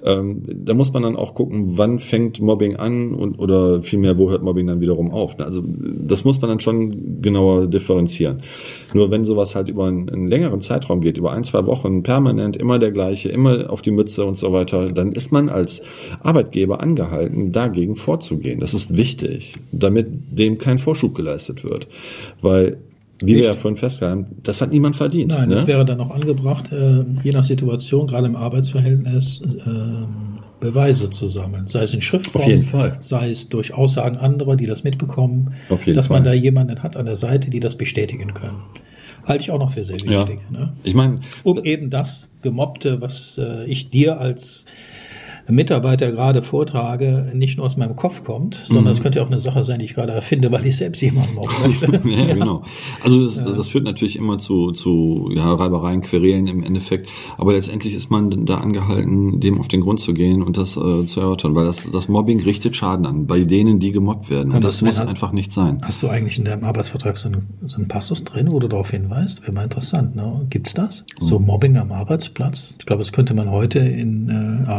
Ähm, 0.04 0.44
da 0.48 0.74
muss 0.74 0.94
man 0.94 1.04
dann 1.04 1.16
auch 1.16 1.34
gucken, 1.34 1.78
wann 1.78 2.00
fängt 2.00 2.42
Mobbing 2.42 2.76
an 2.76 3.14
und 3.14 3.40
oder 3.40 3.82
vielmehr, 3.82 4.18
wo 4.18 4.30
hört 4.30 4.44
Mobbing 4.44 4.68
dann 4.68 4.82
wiederum 4.82 5.12
auf. 5.12 5.40
Also 5.40 5.64
das 5.66 6.24
muss 6.24 6.42
man 6.42 6.50
dann 6.50 6.60
schon 6.60 7.22
genauer 7.22 7.68
differenzieren. 7.68 8.42
Nur 8.94 9.12
wenn 9.12 9.26
sowas 9.26 9.56
halt 9.56 9.70
über 9.70 9.86
einen, 9.86 10.10
einen 10.10 10.28
längeren 10.28 10.62
Zeitraum 10.62 11.02
geht, 11.02 11.18
über 11.18 11.32
ein, 11.32 11.44
zwei 11.44 11.66
Wochen, 11.66 12.04
permanent, 12.04 12.56
immer 12.56 12.80
der 12.80 12.92
gleiche, 12.92 13.30
immer 13.30 13.70
auf 13.70 13.82
die 13.82 13.92
Mütze 13.92 14.26
und 14.26 14.38
so 14.38 14.54
weiter, 14.54 14.92
dann 14.92 15.12
ist 15.12 15.32
man 15.32 15.50
als 15.50 15.82
Arbeitgeber 16.22 16.82
angehalten, 16.82 17.52
dagegen 17.52 17.96
vorzugehen. 17.96 18.60
Das 18.60 18.74
ist 18.74 18.96
wichtig, 18.96 19.56
damit 19.72 20.08
dem 20.32 20.58
kein 20.58 20.78
Vorschub 20.78 21.16
geleistet 21.16 21.64
wird. 21.64 21.88
Weil, 22.42 22.78
wie 23.20 23.36
wir 23.36 23.46
ja 23.46 23.54
vorhin 23.54 23.78
festgehalten 23.78 24.26
haben, 24.26 24.36
das 24.44 24.62
hat 24.62 24.72
niemand 24.72 24.96
verdient. 24.96 25.32
Nein, 25.32 25.50
ne? 25.50 25.56
das 25.56 25.68
wäre 25.68 25.86
dann 25.86 26.00
auch 26.00 26.12
angebracht, 26.12 26.72
äh, 26.72 27.04
je 27.24 27.32
nach 27.32 27.44
Situation, 27.44 28.08
gerade 28.08 28.28
im 28.28 28.36
Arbeitsverhältnis, 28.36 29.42
ähm, 29.66 30.34
Beweise 30.64 31.10
zu 31.10 31.28
sammeln. 31.28 31.68
Sei 31.68 31.84
es 31.84 31.94
in 31.94 32.00
Schriftform, 32.00 32.62
Fall. 32.62 32.98
sei 33.02 33.30
es 33.30 33.50
durch 33.50 33.74
Aussagen 33.74 34.16
anderer, 34.16 34.56
die 34.56 34.66
das 34.66 34.86
mitbekommen, 34.86 35.56
dass 35.94 36.08
man 36.08 36.24
da 36.24 36.30
Fall. 36.30 36.40
jemanden 36.40 36.82
hat 36.82 36.96
an 36.96 37.06
der 37.06 37.18
Seite, 37.18 37.50
die 37.50 37.60
das 37.60 37.76
bestätigen 37.76 38.34
können. 38.34 38.62
Halte 39.26 39.44
ich 39.44 39.52
auch 39.52 39.60
noch 39.60 39.72
für 39.72 39.86
sehr 39.86 39.98
ja. 39.98 40.28
wichtig. 40.28 40.50
Ne? 40.52 40.74
Ich 40.84 40.94
meine, 40.94 41.22
Um 41.44 41.64
eben 41.64 41.90
das 41.90 42.30
Gemobbte, 42.42 43.02
was 43.02 43.38
äh, 43.38 43.66
ich 43.66 43.90
dir 43.90 44.20
als 44.20 44.66
Mitarbeiter 45.50 46.12
gerade 46.12 46.42
vortrage, 46.42 47.32
nicht 47.34 47.58
nur 47.58 47.66
aus 47.66 47.76
meinem 47.78 47.96
Kopf 47.96 48.24
kommt, 48.24 48.56
sondern 48.66 48.86
Mhm. 48.86 48.92
es 48.92 49.02
könnte 49.02 49.20
ja 49.20 49.26
auch 49.26 49.30
eine 49.30 49.40
Sache 49.40 49.64
sein, 49.64 49.80
die 49.80 49.86
ich 49.86 49.94
gerade 49.94 50.14
erfinde, 50.14 50.52
weil 50.52 50.66
ich 50.66 50.78
selbst 50.78 51.02
jemanden 51.02 51.36
mobben 51.36 51.54
möchte. 51.66 52.02
ja, 52.10 52.34
genau. 52.34 52.64
Also 53.04 53.26
das, 53.26 53.36
das 53.44 53.68
führt 53.68 53.84
natürlich 53.84 54.16
immer 54.16 54.38
zu, 54.38 54.72
zu 54.72 55.30
ja, 55.34 55.54
Reibereien, 55.54 56.02
Querelen 56.02 56.48
im 56.48 56.64
Endeffekt. 56.64 57.10
Aber 57.38 57.54
letztendlich 57.54 57.94
ist 57.94 58.10
man 58.10 58.46
da 58.46 58.58
angehalten, 58.60 59.40
dem 59.42 59.60
auf 59.60 59.68
den 59.68 59.82
Grund 59.82 60.00
zu 60.00 60.14
gehen 60.14 60.42
und 60.42 60.56
das 60.58 60.78
äh, 60.78 61.06
zu 61.06 61.20
erörtern, 61.20 61.56
weil 61.56 61.66
das, 61.66 61.86
das 61.92 62.08
Mobbing 62.08 62.42
richtet 62.42 62.76
Schaden 62.76 63.06
an 63.06 63.28
bei 63.28 63.42
denen, 63.42 63.80
die 63.80 63.92
gemobbt 63.92 64.30
werden. 64.30 64.50
Und 64.50 64.56
Aber 64.58 64.66
das 64.66 64.82
muss 64.82 65.00
hat- 65.00 65.08
einfach 65.08 65.32
nicht 65.34 65.52
sein. 65.52 65.80
Hast 65.84 66.02
du 66.04 66.08
eigentlich 66.08 66.38
in 66.38 66.46
deinem 66.46 66.64
Arbeitsvertrag 66.64 67.18
so 67.18 67.28
einen, 67.28 67.48
so 67.66 67.78
einen 67.78 67.88
Passus 67.88 68.24
drin, 68.24 68.52
wo 68.52 68.60
du 68.60 68.68
darauf 68.68 68.92
hinweist? 68.92 69.42
Wäre 69.44 69.52
mal 69.52 69.64
interessant, 69.64 70.16
ne? 70.16 70.46
Gibt's 70.50 70.74
das? 70.74 71.04
So 71.20 71.38
Hm. 71.38 71.46
Mobbing 71.46 71.78
am 71.78 71.92
Arbeitsplatz? 71.92 72.76
Ich 72.80 72.86
glaube, 72.86 73.02
das 73.02 73.12
könnte 73.12 73.34
man 73.34 73.50
heute 73.52 73.80
in 73.80 74.30
äh, 74.30 74.70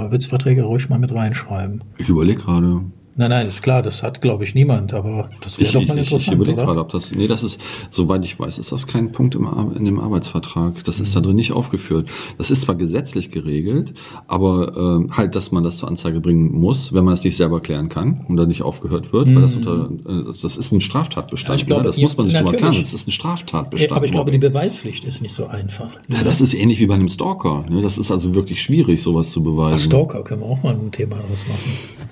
Arbeitsverträge 0.54 0.62
ruhig 0.62 0.88
mal 0.88 0.98
mit 0.98 1.14
reinschreiben. 1.14 1.82
Ich 1.98 2.08
überlege 2.08 2.42
gerade. 2.42 2.82
Nein, 3.16 3.30
nein, 3.30 3.46
ist 3.46 3.62
klar, 3.62 3.82
das 3.82 4.02
hat, 4.02 4.20
glaube 4.20 4.44
ich, 4.44 4.54
niemand, 4.54 4.92
aber 4.94 5.30
das 5.40 5.58
wäre 5.60 5.72
doch 5.72 5.86
mal 5.86 5.96
ich, 5.98 6.02
ich, 6.02 6.06
ich 6.06 6.12
interessant, 6.12 6.36
überlege 6.36 6.62
gerade, 6.62 6.80
ob 6.80 6.90
das. 6.90 7.12
Nee, 7.12 7.26
das 7.26 7.42
ist, 7.42 7.60
soweit 7.90 8.24
ich 8.24 8.38
weiß, 8.38 8.58
ist 8.58 8.72
das 8.72 8.86
kein 8.86 9.12
Punkt 9.12 9.34
im, 9.34 9.48
in 9.76 9.84
dem 9.84 10.00
Arbeitsvertrag. 10.00 10.84
Das 10.84 11.00
ist 11.00 11.14
da 11.14 11.20
Mhm. 11.20 11.24
drin 11.24 11.36
nicht 11.36 11.52
aufgeführt. 11.52 12.08
Das 12.38 12.50
ist 12.50 12.62
zwar 12.62 12.74
gesetzlich 12.74 13.30
geregelt, 13.30 13.94
aber 14.26 14.76
ähm, 14.76 15.16
halt, 15.16 15.34
dass 15.34 15.52
man 15.52 15.64
das 15.64 15.78
zur 15.78 15.88
Anzeige 15.88 16.20
bringen 16.20 16.52
muss, 16.52 16.92
wenn 16.92 17.04
man 17.04 17.14
es 17.14 17.24
nicht 17.24 17.36
selber 17.36 17.60
klären 17.60 17.88
kann 17.88 18.24
und 18.28 18.36
dann 18.36 18.48
nicht 18.48 18.62
aufgehört 18.62 19.12
wird, 19.12 19.34
weil 19.34 19.42
das 19.42 19.54
unter 19.56 19.90
äh, 20.06 20.32
das 20.40 20.56
ist 20.56 20.72
ein 20.72 20.80
Straftatbestand. 20.80 21.48
Mhm. 21.48 21.58
Ja, 21.58 21.60
ich 21.62 21.66
glaube, 21.66 21.82
ne? 21.82 21.86
Das 21.88 21.96
ja, 21.96 22.02
muss 22.04 22.16
man 22.16 22.26
sich 22.26 22.36
drüber 22.36 22.52
natürlich. 22.52 22.70
klären. 22.70 22.82
Das 22.84 22.94
ist 22.94 23.08
ein 23.08 23.10
Straftatbestand. 23.12 23.92
aber 23.92 24.04
ich 24.04 24.12
glaube, 24.12 24.30
die. 24.30 24.44
Beweispflicht 24.44 25.04
ist 25.04 25.22
nicht 25.22 25.32
so 25.32 25.46
einfach. 25.46 25.88
ja, 26.08 26.22
das 26.22 26.40
ist 26.42 26.52
ähnlich 26.52 26.78
wie 26.80 26.86
bei 26.86 26.94
einem 26.94 27.08
Stalker. 27.08 27.64
Ne? 27.70 27.80
Das 27.80 27.96
ist 27.96 28.10
also 28.10 28.34
wirklich 28.34 28.60
schwierig, 28.60 29.02
sowas 29.02 29.30
zu 29.30 29.42
beweisen. 29.42 29.78
Stalker 29.86 30.22
können 30.22 30.42
wir 30.42 30.48
auch 30.48 30.62
mal 30.62 30.74
ein 30.74 30.92
Thema 30.92 31.16
draus 31.16 31.44
machen. 31.48 32.03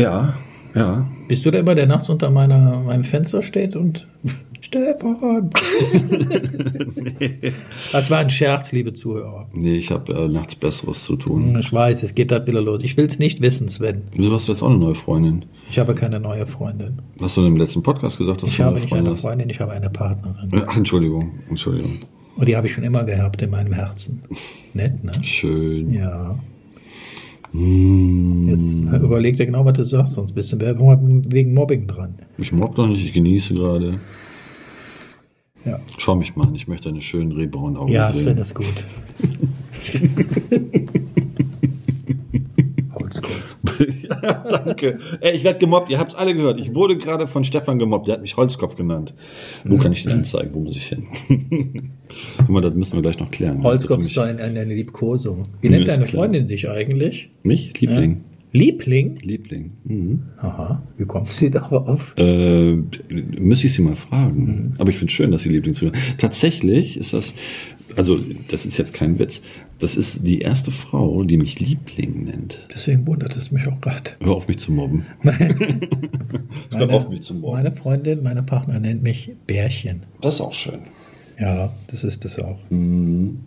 Ja, 0.00 0.34
ja. 0.74 1.06
Bist 1.28 1.44
du 1.44 1.50
der 1.50 1.60
immer, 1.60 1.74
der 1.74 1.86
nachts 1.86 2.08
unter 2.08 2.30
meiner, 2.30 2.80
meinem 2.80 3.04
Fenster 3.04 3.42
steht 3.42 3.76
und 3.76 4.06
Stefan? 4.60 5.50
Das 7.92 8.10
war 8.10 8.18
ein 8.18 8.30
Scherz, 8.30 8.72
liebe 8.72 8.92
Zuhörer. 8.92 9.48
Nee, 9.52 9.76
ich 9.76 9.90
habe 9.90 10.12
äh, 10.12 10.28
nachts 10.28 10.54
Besseres 10.54 11.04
zu 11.04 11.16
tun. 11.16 11.56
Ich 11.58 11.72
weiß, 11.72 12.02
es 12.02 12.14
geht 12.14 12.30
halt 12.30 12.46
wieder 12.46 12.60
los. 12.62 12.82
Ich 12.84 12.96
will 12.96 13.06
es 13.06 13.18
nicht 13.18 13.40
wissen, 13.40 13.68
Sven. 13.68 14.02
Wieso 14.16 14.32
hast 14.34 14.46
du 14.48 14.52
jetzt 14.52 14.62
auch 14.62 14.68
eine 14.70 14.78
neue 14.78 14.94
Freundin? 14.94 15.44
Ich 15.70 15.78
habe 15.78 15.94
keine 15.94 16.20
neue 16.20 16.46
Freundin. 16.46 17.00
Hast 17.20 17.36
du 17.36 17.44
im 17.44 17.56
letzten 17.56 17.82
Podcast 17.82 18.18
gesagt, 18.18 18.42
dass 18.42 18.50
Ich 18.50 18.56
du 18.58 18.62
habe 18.64 18.76
eine 18.76 18.80
nicht 18.82 18.90
Freundin 18.90 19.06
eine 19.06 19.14
hast? 19.14 19.20
Freundin, 19.22 19.50
ich 19.50 19.60
habe 19.60 19.72
eine 19.72 19.90
Partnerin. 19.90 20.62
Ach, 20.66 20.76
Entschuldigung, 20.76 21.32
Entschuldigung. 21.48 21.98
Und 22.36 22.46
die 22.48 22.56
habe 22.56 22.66
ich 22.68 22.72
schon 22.72 22.84
immer 22.84 23.02
gehabt 23.04 23.42
in 23.42 23.50
meinem 23.50 23.72
Herzen. 23.72 24.22
Nett, 24.74 25.02
ne? 25.02 25.12
Schön. 25.22 25.92
Ja. 25.92 26.38
Hm. 27.52 28.48
Jetzt 28.48 28.80
überleg 28.80 29.36
dir 29.36 29.46
genau, 29.46 29.64
was 29.64 29.74
du 29.74 29.82
sagst, 29.82 30.14
sonst 30.14 30.32
bist 30.32 30.52
du 30.52 30.60
wegen 30.60 31.54
Mobbing 31.54 31.86
dran. 31.86 32.14
Ich 32.38 32.52
mobb 32.52 32.76
doch 32.76 32.86
nicht, 32.86 33.04
ich 33.04 33.12
genieße 33.12 33.54
gerade. 33.54 33.98
Ja, 35.64 35.78
Schau 35.98 36.14
mich 36.14 36.36
mal 36.36 36.46
an, 36.46 36.54
ich 36.54 36.68
möchte 36.68 36.88
deine 36.88 37.02
schönen 37.02 37.32
rehbraunen 37.32 37.76
Augen 37.76 37.92
ja 37.92 38.10
sehen. 38.12 38.24
Sven 38.24 38.38
ist 38.38 38.54
gut. 38.54 38.64
Holzkopf. 42.94 43.56
ja, 44.08 44.09
danke. 44.48 44.98
Ey, 45.20 45.36
ich 45.36 45.44
werde 45.44 45.58
gemobbt, 45.58 45.90
ihr 45.90 45.98
habt 45.98 46.12
es 46.12 46.14
alle 46.16 46.34
gehört. 46.34 46.60
Ich 46.60 46.74
wurde 46.74 46.96
gerade 46.96 47.26
von 47.26 47.44
Stefan 47.44 47.78
gemobbt, 47.78 48.08
der 48.08 48.14
hat 48.14 48.22
mich 48.22 48.36
Holzkopf 48.36 48.76
genannt. 48.76 49.14
Wo 49.64 49.76
kann 49.76 49.92
ich 49.92 50.02
dich 50.04 50.12
anzeigen? 50.12 50.50
Wo 50.54 50.60
muss 50.60 50.76
ich 50.76 50.86
hin? 50.86 51.06
Guck 52.38 52.48
mal, 52.48 52.60
das 52.60 52.74
müssen 52.74 52.96
wir 52.96 53.02
gleich 53.02 53.18
noch 53.18 53.30
klären. 53.30 53.62
Holzkopf 53.62 53.98
Also 53.98 54.02
ist 54.06 54.12
für 54.12 54.20
so 54.20 54.20
ein, 54.22 54.38
eine 54.40 54.64
Liebkosung. 54.64 55.44
Wie 55.60 55.68
nennt 55.68 55.88
deine 55.88 56.04
klar. 56.04 56.24
Freundin 56.24 56.46
sich 56.46 56.68
eigentlich? 56.68 57.30
mich? 57.42 57.78
Liebling. 57.80 58.22
Liebling? 58.52 59.16
Liebling. 59.22 59.72
Mhm. 59.84 60.22
Aha, 60.38 60.82
wie 60.98 61.04
kommt 61.04 61.28
sie 61.28 61.50
darauf? 61.52 62.14
Äh, 62.18 62.78
müsste 63.38 63.68
ich 63.68 63.74
sie 63.74 63.82
mal 63.82 63.90
Mhm. 63.90 63.96
fragen. 63.96 64.74
Aber 64.78 64.90
ich 64.90 64.96
finde 64.98 65.12
schön, 65.12 65.30
dass 65.30 65.42
sie 65.44 65.50
Liebling 65.50 65.74
zu 65.76 65.92
Tatsächlich 66.18 66.96
ist 66.98 67.12
das, 67.12 67.32
also 67.96 68.18
das 68.48 68.66
ist 68.66 68.78
jetzt 68.78 68.94
kein 68.94 69.18
Witz, 69.18 69.42
das 69.78 69.96
ist 69.96 70.26
die 70.26 70.40
erste 70.40 70.70
Frau, 70.70 71.22
die 71.22 71.36
mich 71.36 71.58
Liebling 71.58 72.24
nennt. 72.24 72.66
Deswegen 72.74 73.06
wundert 73.06 73.36
es 73.36 73.50
mich 73.50 73.66
auch 73.66 73.80
gerade. 73.80 74.10
Hör 74.20 74.32
auf 74.32 74.48
mich 74.48 74.58
zu 74.58 74.72
mobben. 74.72 75.06
Meine, 75.22 76.92
auf 76.92 77.08
mich 77.08 77.22
zu 77.22 77.34
mobben. 77.34 77.56
meine 77.56 77.72
Freundin, 77.72 78.22
meine 78.22 78.42
Partner 78.42 78.78
nennt 78.78 79.02
mich 79.02 79.32
Bärchen. 79.46 80.04
Das 80.20 80.34
ist 80.34 80.40
auch 80.40 80.52
schön. 80.52 80.80
Ja, 81.40 81.70
das 81.86 82.04
ist 82.04 82.22
es 82.26 82.38
auch. 82.38 82.58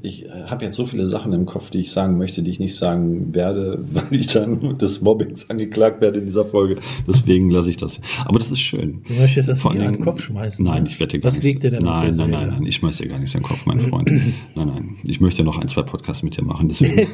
Ich 0.01 0.25
äh, 0.25 0.29
habe 0.47 0.65
jetzt 0.65 0.75
so 0.75 0.85
viele 0.85 1.07
Sachen 1.07 1.31
im 1.31 1.45
Kopf, 1.45 1.69
die 1.69 1.79
ich 1.79 1.91
sagen 1.91 2.17
möchte, 2.17 2.41
die 2.41 2.49
ich 2.49 2.59
nicht 2.59 2.75
sagen 2.75 3.35
werde, 3.35 3.83
weil 3.91 4.19
ich 4.19 4.27
dann 4.27 4.79
des 4.79 5.01
Mobbings 5.01 5.47
angeklagt 5.49 6.01
werde 6.01 6.19
in 6.19 6.25
dieser 6.25 6.43
Folge. 6.43 6.77
Deswegen 7.07 7.51
lasse 7.51 7.69
ich 7.69 7.77
das. 7.77 8.01
Aber 8.25 8.39
das 8.39 8.49
ist 8.49 8.61
schön. 8.61 9.03
Du 9.07 9.13
möchtest 9.13 9.47
das 9.47 9.61
Vor 9.61 9.73
mir 9.73 9.85
an 9.87 9.93
den 9.93 10.03
Kopf 10.03 10.21
schmeißen. 10.21 10.65
Nein, 10.65 10.83
ne? 10.83 10.89
ich 10.89 10.99
wette 10.99 11.19
gar 11.19 11.27
Was 11.27 11.35
nichts. 11.35 11.45
liegt 11.45 11.63
dir 11.63 11.69
denn 11.69 11.87
auf 11.87 11.97
nein, 11.97 12.05
nein, 12.05 12.13
Seele? 12.13 12.29
nein, 12.29 12.49
nein, 12.49 12.65
ich 12.65 12.75
schmeiß 12.77 12.97
dir 12.97 13.07
gar 13.07 13.19
nichts 13.19 13.35
an 13.35 13.41
den 13.41 13.47
Kopf, 13.47 13.65
mein 13.67 13.79
Freund. 13.79 14.09
nein, 14.55 14.67
nein, 14.67 14.95
ich 15.03 15.21
möchte 15.21 15.43
noch 15.43 15.59
ein, 15.59 15.69
zwei 15.69 15.83
Podcasts 15.83 16.23
mit 16.23 16.35
dir 16.35 16.43
machen, 16.43 16.69
deswegen. 16.69 17.07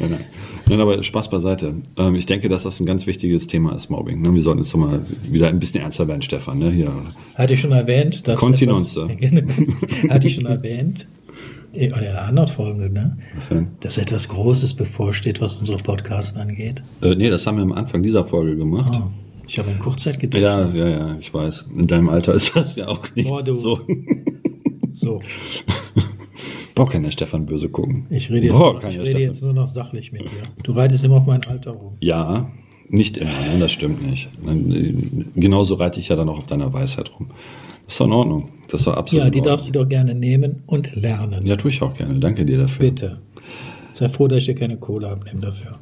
nein, 0.00 0.10
nein. 0.10 0.24
Nein, 0.70 0.80
aber 0.80 1.02
Spaß 1.02 1.30
beiseite. 1.30 1.74
Ähm, 1.96 2.14
ich 2.14 2.26
denke, 2.26 2.48
dass 2.48 2.62
das 2.62 2.78
ein 2.78 2.86
ganz 2.86 3.06
wichtiges 3.06 3.48
Thema 3.48 3.74
ist, 3.74 3.90
Mobbing. 3.90 4.22
Ne? 4.22 4.32
Wir 4.32 4.40
sollten 4.40 4.62
jetzt 4.62 4.76
mal 4.76 5.00
wieder 5.28 5.48
ein 5.48 5.58
bisschen 5.58 5.80
ernster 5.80 6.06
werden, 6.06 6.22
Stefan. 6.22 6.60
Ne? 6.60 6.70
Hier. 6.70 6.92
Hatte 7.34 7.54
ich 7.54 7.60
schon 7.60 7.72
erwähnt, 7.72 8.28
dass. 8.28 8.38
Kontinenze. 8.38 9.08
Etwas, 9.18 9.56
hatte 10.08 10.28
ich 10.28 10.36
schon 10.36 10.46
erwähnt, 10.46 11.08
eh, 11.74 11.86
in 11.86 11.92
einer 11.92 12.22
anderen 12.22 12.48
Folge, 12.48 12.88
ne? 12.88 13.18
Was 13.34 13.48
denn? 13.48 13.66
dass 13.80 13.98
etwas 13.98 14.28
Großes 14.28 14.74
bevorsteht, 14.74 15.40
was 15.40 15.56
unsere 15.56 15.78
Podcasts 15.78 16.36
angeht. 16.36 16.84
Äh, 17.02 17.16
nee, 17.16 17.30
das 17.30 17.46
haben 17.48 17.56
wir 17.56 17.62
am 17.64 17.72
Anfang 17.72 18.04
dieser 18.04 18.24
Folge 18.24 18.56
gemacht. 18.56 18.92
Oh, 18.94 19.08
ich 19.48 19.58
habe 19.58 19.70
ein 19.70 19.80
Kurzzeitgedächtnis. 19.80 20.74
Ja, 20.76 20.86
ja, 20.86 20.98
ja, 20.98 21.16
ich 21.18 21.34
weiß. 21.34 21.66
In 21.76 21.88
deinem 21.88 22.08
Alter 22.08 22.34
ist 22.34 22.54
das 22.54 22.76
ja 22.76 22.86
auch 22.86 23.12
nicht 23.16 23.28
Boah, 23.28 23.42
du. 23.42 23.56
so. 23.56 23.80
So, 24.94 25.20
Boah, 26.80 26.88
kann 26.88 27.02
der 27.02 27.10
Stefan 27.10 27.44
böse 27.44 27.68
gucken. 27.68 28.06
ich 28.08 28.30
rede, 28.30 28.46
jetzt, 28.46 28.56
Boah, 28.58 28.80
kann 28.80 28.88
ich 28.90 28.96
rede 28.96 29.10
Stefan. 29.10 29.20
jetzt 29.20 29.42
nur 29.42 29.52
noch 29.52 29.66
sachlich 29.66 30.12
mit 30.12 30.22
dir. 30.22 30.28
Du 30.62 30.72
reitest 30.72 31.04
immer 31.04 31.16
auf 31.16 31.26
mein 31.26 31.44
Alter 31.44 31.72
rum. 31.72 31.92
Ja, 32.00 32.50
nicht 32.88 33.18
immer, 33.18 33.30
nein, 33.46 33.60
das 33.60 33.72
stimmt 33.72 34.08
nicht. 34.08 34.30
Nein, 34.42 35.30
Genauso 35.36 35.74
reite 35.74 36.00
ich 36.00 36.08
ja 36.08 36.16
dann 36.16 36.30
auch 36.30 36.38
auf 36.38 36.46
deiner 36.46 36.72
Weisheit 36.72 37.10
rum. 37.18 37.26
Das 37.84 37.92
ist 37.94 38.00
doch 38.00 38.06
in 38.06 38.12
Ordnung. 38.12 38.48
Das 38.68 38.80
ist 38.80 38.86
doch 38.86 38.94
absolut 38.94 39.24
Ja, 39.26 39.30
die 39.30 39.42
darfst 39.42 39.68
du 39.68 39.72
doch 39.72 39.86
gerne 39.86 40.14
nehmen 40.14 40.62
und 40.64 40.96
lernen. 40.96 41.44
Ja, 41.44 41.56
tue 41.56 41.70
ich 41.70 41.82
auch 41.82 41.94
gerne. 41.94 42.18
Danke 42.18 42.46
dir 42.46 42.56
dafür. 42.56 42.88
Bitte. 42.88 43.20
Sei 43.92 44.08
froh, 44.08 44.26
dass 44.26 44.38
ich 44.38 44.46
dir 44.46 44.54
keine 44.54 44.78
Kohle 44.78 45.10
abnehme 45.10 45.40
dafür. 45.42 45.78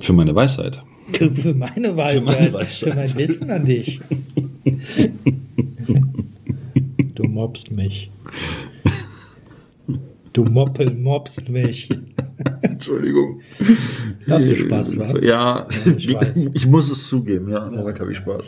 Für 0.00 0.14
meine 0.14 0.34
Weisheit. 0.34 0.82
Für 1.12 1.54
meine 1.54 1.96
Weisheit. 1.96 2.52
Weisheit. 2.52 2.90
Für 2.92 2.96
mein 2.96 3.16
Wissen 3.16 3.50
an 3.50 3.64
dich. 3.64 4.00
Du 7.14 7.24
mobst 7.28 7.70
mich. 7.70 8.10
Du 10.32 10.44
Moppel 10.44 10.94
mobst 10.94 11.48
mich. 11.48 11.88
Entschuldigung. 12.62 13.40
Hast 14.28 14.48
du 14.48 14.54
Spaß, 14.54 14.96
wa? 14.98 15.18
Ja, 15.20 15.66
ich 15.96 16.14
weiß. 16.14 16.48
ich 16.54 16.66
muss 16.68 16.88
es 16.88 17.08
zugeben. 17.08 17.50
Ja, 17.50 17.66
im 17.66 17.74
Moment 17.74 17.98
habe 17.98 18.12
ich 18.12 18.18
Spaß. 18.18 18.44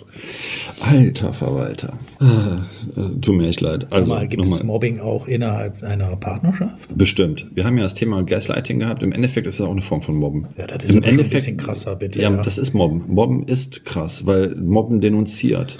Alter 0.81 1.33
Verwalter. 1.33 1.99
Äh, 2.21 3.01
äh, 3.01 3.21
tut 3.21 3.35
mir 3.35 3.49
echt 3.49 3.61
leid. 3.61 3.93
Also, 3.93 4.15
Mal, 4.15 4.29
gibt 4.29 4.47
es. 4.47 4.63
Mobbing 4.63 5.01
auch 5.01 5.27
innerhalb 5.27 5.83
einer 5.83 6.15
Partnerschaft? 6.17 6.97
Bestimmt. 6.97 7.47
Wir 7.53 7.65
haben 7.65 7.77
ja 7.77 7.83
das 7.83 7.95
Thema 7.95 8.23
Gaslighting 8.23 8.79
gehabt. 8.79 9.03
Im 9.03 9.11
Endeffekt 9.11 9.49
ist 9.49 9.55
es 9.55 9.61
auch 9.61 9.73
eine 9.73 9.83
Form 9.83 10.03
von 10.03 10.15
Mobben. 10.15 10.47
Ja, 10.57 10.69
das 10.69 10.85
ist 10.85 10.95
Im 10.95 11.03
schon 11.03 11.19
ein 11.19 11.29
bisschen 11.29 11.57
krasser, 11.57 11.97
bitte, 11.97 12.21
Ja, 12.23 12.31
ja. 12.31 12.43
das 12.43 12.59
ist 12.59 12.75
Mobben. 12.75 13.05
Mobben 13.09 13.43
ist 13.49 13.85
krass, 13.85 14.25
weil 14.25 14.55
Mobben 14.55 15.01
denunziert. 15.01 15.79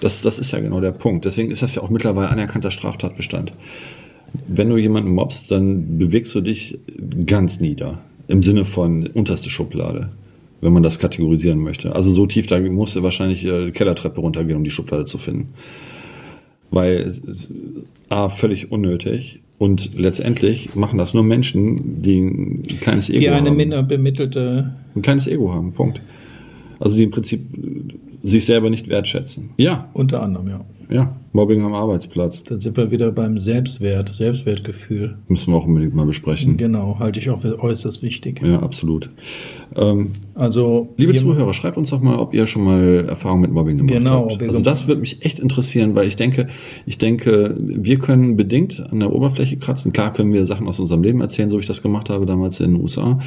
Das, 0.00 0.22
das 0.22 0.38
ist 0.38 0.52
ja 0.52 0.60
genau 0.60 0.80
der 0.80 0.92
Punkt. 0.92 1.24
Deswegen 1.24 1.50
ist 1.50 1.62
das 1.62 1.74
ja 1.76 1.82
auch 1.82 1.90
mittlerweile 1.90 2.28
anerkannter 2.28 2.70
Straftatbestand. 2.70 3.52
Wenn 4.46 4.68
du 4.68 4.76
jemanden 4.76 5.12
mobst, 5.14 5.50
dann 5.50 5.98
bewegst 5.98 6.34
du 6.34 6.40
dich 6.40 6.78
ganz 7.26 7.60
nieder. 7.60 8.00
Im 8.28 8.42
Sinne 8.42 8.64
von 8.64 9.06
unterste 9.06 9.50
Schublade. 9.50 10.10
Wenn 10.60 10.72
man 10.72 10.82
das 10.82 10.98
kategorisieren 10.98 11.60
möchte. 11.60 11.94
Also 11.94 12.10
so 12.10 12.26
tief, 12.26 12.46
da 12.48 12.58
musst 12.60 12.96
du 12.96 13.02
wahrscheinlich 13.02 13.44
äh, 13.44 13.66
die 13.66 13.72
Kellertreppe 13.72 14.20
runtergehen, 14.20 14.56
um 14.56 14.64
die 14.64 14.70
Schublade 14.70 15.04
zu 15.04 15.16
finden. 15.16 15.50
Weil 16.70 17.14
A, 18.08 18.28
völlig 18.28 18.70
unnötig 18.72 19.40
und 19.58 19.90
letztendlich 19.98 20.74
machen 20.74 20.98
das 20.98 21.14
nur 21.14 21.22
Menschen, 21.22 22.00
die 22.00 22.20
ein 22.20 22.62
kleines 22.80 23.08
Ego 23.08 23.20
Die 23.20 23.28
eine 23.28 23.50
haben. 23.50 23.56
minder 23.56 23.82
bemittelte. 23.82 24.74
ein 24.94 25.02
kleines 25.02 25.26
Ego 25.26 25.52
haben, 25.52 25.72
Punkt. 25.72 26.00
Also 26.80 26.96
die 26.96 27.04
im 27.04 27.10
Prinzip 27.10 27.40
äh, 27.56 27.94
sich 28.22 28.44
selber 28.46 28.70
nicht 28.70 28.88
wertschätzen. 28.88 29.50
Ja, 29.56 29.88
Unter 29.94 30.22
anderem, 30.22 30.48
ja. 30.48 30.60
ja, 30.90 31.16
Mobbing 31.32 31.62
am 31.62 31.74
Arbeitsplatz. 31.74 32.42
Dann 32.44 32.58
sind 32.60 32.76
wir 32.76 32.90
wieder 32.90 33.12
beim 33.12 33.38
Selbstwert, 33.38 34.14
Selbstwertgefühl. 34.14 35.18
Müssen 35.28 35.52
wir 35.52 35.58
auch 35.58 35.66
unbedingt 35.66 35.94
mal 35.94 36.06
besprechen. 36.06 36.56
Genau, 36.56 36.98
halte 36.98 37.20
ich 37.20 37.30
auch 37.30 37.40
für 37.42 37.60
äußerst 37.62 38.02
wichtig. 38.02 38.40
Ja, 38.42 38.60
absolut. 38.60 39.10
Ähm, 39.76 40.12
Also, 40.34 40.94
liebe 40.96 41.14
Zuhörer, 41.14 41.52
schreibt 41.52 41.76
uns 41.76 41.90
doch 41.90 42.00
mal, 42.00 42.16
ob 42.18 42.32
ihr 42.32 42.46
schon 42.46 42.64
mal 42.64 43.04
Erfahrung 43.08 43.40
mit 43.40 43.52
Mobbing 43.52 43.76
gemacht 43.76 43.92
Genau, 43.92 44.30
habt. 44.30 44.42
Also 44.42 44.60
das 44.60 44.88
würde 44.88 45.00
mich 45.02 45.24
echt 45.24 45.38
interessieren, 45.40 45.94
weil 45.94 46.06
ich 46.08 46.16
denke, 46.16 46.48
ich 46.86 46.96
denke, 46.98 47.54
wir 47.58 47.98
können 47.98 48.36
bedingt 48.36 48.80
an 48.90 49.00
der 49.00 49.12
Oberfläche 49.12 49.58
kratzen. 49.58 49.92
Klar 49.92 50.12
können 50.12 50.32
wir 50.32 50.46
Sachen 50.46 50.66
aus 50.66 50.80
unserem 50.80 51.02
Leben 51.02 51.20
erzählen, 51.20 51.50
so 51.50 51.56
wie 51.56 51.60
ich 51.60 51.66
das 51.66 51.82
gemacht 51.82 52.08
habe 52.08 52.24
damals 52.24 52.60
in 52.60 52.72
den 52.74 52.82
USA. 52.82 53.18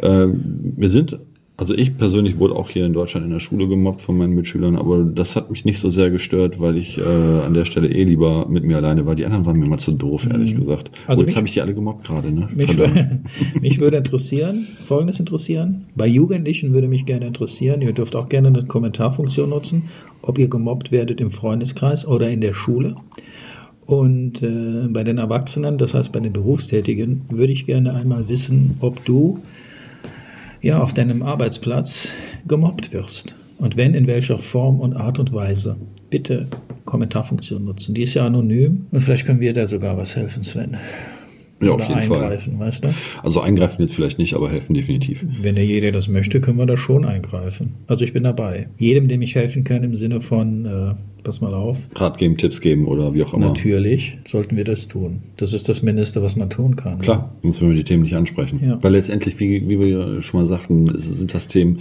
Äh, 0.00 0.28
wir 0.28 0.88
sind 0.88 1.18
also 1.60 1.74
ich 1.74 1.98
persönlich 1.98 2.38
wurde 2.38 2.56
auch 2.56 2.70
hier 2.70 2.86
in 2.86 2.94
Deutschland 2.94 3.26
in 3.26 3.32
der 3.32 3.38
Schule 3.38 3.68
gemobbt 3.68 4.00
von 4.00 4.16
meinen 4.16 4.34
Mitschülern, 4.34 4.76
aber 4.76 5.04
das 5.04 5.36
hat 5.36 5.50
mich 5.50 5.66
nicht 5.66 5.78
so 5.78 5.90
sehr 5.90 6.10
gestört, 6.10 6.58
weil 6.58 6.78
ich 6.78 6.96
äh, 6.96 7.02
an 7.02 7.52
der 7.52 7.66
Stelle 7.66 7.90
eh 7.90 8.02
lieber 8.02 8.46
mit 8.48 8.64
mir 8.64 8.78
alleine 8.78 9.04
war. 9.04 9.14
Die 9.14 9.26
anderen 9.26 9.44
waren 9.44 9.58
mir 9.58 9.66
immer 9.66 9.76
zu 9.76 9.92
doof, 9.92 10.26
ehrlich 10.26 10.56
gesagt. 10.56 10.90
Also 11.06 11.20
Und 11.20 11.28
jetzt 11.28 11.36
habe 11.36 11.46
ich 11.46 11.52
die 11.52 11.60
alle 11.60 11.74
gemobbt 11.74 12.06
gerade, 12.06 12.32
ne? 12.32 12.48
Mich, 12.54 12.78
mich 13.60 13.78
würde 13.78 13.98
interessieren, 13.98 14.68
Folgendes 14.86 15.20
interessieren. 15.20 15.84
Bei 15.94 16.06
Jugendlichen 16.06 16.72
würde 16.72 16.88
mich 16.88 17.04
gerne 17.04 17.26
interessieren, 17.26 17.82
ihr 17.82 17.92
dürft 17.92 18.16
auch 18.16 18.30
gerne 18.30 18.48
eine 18.48 18.64
Kommentarfunktion 18.64 19.50
nutzen, 19.50 19.90
ob 20.22 20.38
ihr 20.38 20.48
gemobbt 20.48 20.92
werdet 20.92 21.20
im 21.20 21.30
Freundeskreis 21.30 22.06
oder 22.06 22.30
in 22.30 22.40
der 22.40 22.54
Schule. 22.54 22.94
Und 23.84 24.42
äh, 24.42 24.88
bei 24.88 25.04
den 25.04 25.18
Erwachsenen, 25.18 25.76
das 25.76 25.92
heißt 25.92 26.10
bei 26.10 26.20
den 26.20 26.32
Berufstätigen, 26.32 27.26
würde 27.28 27.52
ich 27.52 27.66
gerne 27.66 27.92
einmal 27.92 28.30
wissen, 28.30 28.78
ob 28.80 29.04
du 29.04 29.40
ja, 30.60 30.80
auf 30.80 30.94
deinem 30.94 31.22
Arbeitsplatz 31.22 32.08
gemobbt 32.46 32.92
wirst. 32.92 33.34
Und 33.58 33.76
wenn, 33.76 33.94
in 33.94 34.06
welcher 34.06 34.38
Form 34.38 34.80
und 34.80 34.94
Art 34.94 35.18
und 35.18 35.32
Weise. 35.32 35.76
Bitte 36.08 36.48
Kommentarfunktion 36.84 37.64
nutzen. 37.64 37.94
Die 37.94 38.02
ist 38.02 38.14
ja 38.14 38.26
anonym 38.26 38.86
und 38.90 39.00
vielleicht 39.00 39.26
können 39.26 39.40
wir 39.40 39.52
da 39.52 39.66
sogar 39.66 39.96
was 39.96 40.16
helfen, 40.16 40.42
Sven. 40.42 40.76
Ja, 41.62 41.72
auf 41.72 41.80
jeden 41.82 41.94
eingreifen, 41.94 42.56
Fall. 42.58 42.66
weißt 42.68 42.84
du? 42.84 42.88
Also 43.22 43.40
eingreifen 43.40 43.82
jetzt 43.82 43.94
vielleicht 43.94 44.18
nicht, 44.18 44.34
aber 44.34 44.48
helfen 44.50 44.72
definitiv. 44.74 45.24
Wenn 45.42 45.56
der 45.56 45.64
jeder 45.66 45.92
das 45.92 46.08
möchte, 46.08 46.40
können 46.40 46.56
wir 46.58 46.66
da 46.66 46.76
schon 46.76 47.04
eingreifen. 47.04 47.74
Also 47.86 48.04
ich 48.04 48.12
bin 48.12 48.24
dabei. 48.24 48.68
Jedem, 48.78 49.08
dem 49.08 49.20
ich 49.22 49.34
helfen 49.34 49.62
kann, 49.64 49.84
im 49.84 49.94
Sinne 49.94 50.22
von, 50.22 50.64
äh, 50.64 50.94
pass 51.22 51.42
mal 51.42 51.52
auf, 51.52 51.76
Rat 51.96 52.16
geben, 52.16 52.38
Tipps 52.38 52.62
geben 52.62 52.86
oder 52.86 53.12
wie 53.12 53.22
auch 53.22 53.34
immer. 53.34 53.48
natürlich 53.48 54.16
sollten 54.26 54.56
wir 54.56 54.64
das 54.64 54.88
tun. 54.88 55.18
Das 55.36 55.52
ist 55.52 55.68
das 55.68 55.82
Mindeste, 55.82 56.22
was 56.22 56.34
man 56.34 56.48
tun 56.48 56.76
kann. 56.76 57.00
Klar, 57.00 57.34
sonst 57.42 57.60
würden 57.60 57.72
wir 57.72 57.76
die 57.76 57.84
Themen 57.84 58.04
nicht 58.04 58.16
ansprechen. 58.16 58.58
Ja. 58.64 58.78
Weil 58.82 58.92
letztendlich, 58.92 59.38
wie, 59.38 59.68
wie 59.68 59.78
wir 59.78 60.22
schon 60.22 60.40
mal 60.40 60.46
sagten, 60.46 60.90
sind 60.98 61.34
das 61.34 61.46
Themen, 61.46 61.80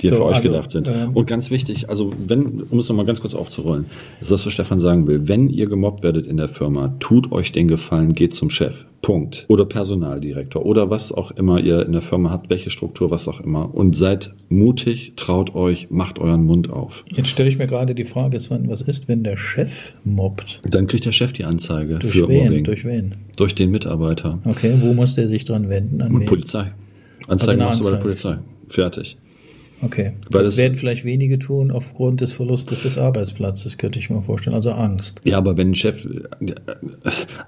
die 0.00 0.08
ja 0.08 0.14
So, 0.14 0.18
für 0.18 0.24
euch 0.24 0.36
also, 0.38 0.48
gedacht 0.48 0.72
sind. 0.72 0.88
ähm, 0.88 1.10
Und 1.14 1.26
ganz 1.28 1.52
wichtig, 1.52 1.88
also 1.88 2.12
wenn, 2.26 2.62
um 2.70 2.80
es 2.80 2.88
nochmal 2.88 3.06
ganz 3.06 3.20
kurz 3.20 3.36
aufzurollen, 3.36 3.84
ist 4.20 4.32
das, 4.32 4.44
was 4.44 4.52
Stefan 4.52 4.80
sagen 4.80 5.06
will, 5.06 5.28
wenn 5.28 5.48
ihr 5.48 5.68
gemobbt 5.68 6.02
werdet 6.02 6.26
in 6.26 6.38
der 6.38 6.48
Firma, 6.48 6.96
tut 6.98 7.30
euch 7.30 7.52
den 7.52 7.68
Gefallen, 7.68 8.14
geht 8.14 8.34
zum 8.34 8.50
Chef. 8.50 8.84
Punkt. 9.02 9.44
Oder 9.48 9.64
Personaldirektor 9.64 10.64
oder 10.64 10.88
was 10.88 11.10
auch 11.10 11.32
immer 11.32 11.58
ihr 11.58 11.84
in 11.84 11.92
der 11.92 12.02
Firma 12.02 12.30
habt, 12.30 12.48
welche 12.50 12.70
Struktur, 12.70 13.10
was 13.10 13.26
auch 13.26 13.40
immer. 13.40 13.74
Und 13.74 13.96
seid 13.96 14.30
mutig, 14.48 15.14
traut 15.16 15.56
euch, 15.56 15.90
macht 15.90 16.20
euren 16.20 16.44
Mund 16.44 16.70
auf. 16.70 17.04
Jetzt 17.12 17.28
stelle 17.28 17.48
ich 17.48 17.58
mir 17.58 17.66
gerade 17.66 17.96
die 17.96 18.04
Frage, 18.04 18.38
was 18.38 18.80
ist, 18.80 19.08
wenn 19.08 19.24
der 19.24 19.36
Chef 19.36 19.96
mobbt? 20.04 20.60
Dann 20.70 20.86
kriegt 20.86 21.04
der 21.04 21.12
Chef 21.12 21.32
die 21.32 21.44
Anzeige 21.44 21.98
Durch 21.98 22.12
für 22.12 22.28
wen? 22.28 22.44
Mobbing. 22.44 22.64
Durch 22.64 22.84
wen? 22.84 23.16
Durch 23.34 23.56
den 23.56 23.72
Mitarbeiter. 23.72 24.38
Okay, 24.44 24.76
wo 24.80 24.92
muss 24.92 25.16
der 25.16 25.26
sich 25.26 25.44
dran 25.44 25.68
wenden? 25.68 26.00
An? 26.00 26.24
Polizei. 26.24 26.72
Anzeigen 27.26 27.60
eine 27.60 27.64
machst 27.64 27.80
du 27.80 27.84
bei 27.84 27.90
der 27.90 27.98
Anzeige. 27.98 28.22
Polizei. 28.22 28.38
Fertig. 28.68 29.16
Okay. 29.84 30.12
Weil 30.30 30.44
das, 30.44 30.56
werden 30.56 30.74
vielleicht 30.76 31.04
wenige 31.04 31.38
tun 31.40 31.70
aufgrund 31.72 32.20
des 32.20 32.32
Verlustes 32.32 32.82
des 32.82 32.96
Arbeitsplatzes, 32.98 33.78
könnte 33.78 33.98
ich 33.98 34.10
mir 34.10 34.22
vorstellen. 34.22 34.54
Also 34.54 34.70
Angst. 34.70 35.20
Ja, 35.24 35.38
aber 35.38 35.56
wenn 35.56 35.70
ein 35.70 35.74
Chef, 35.74 36.06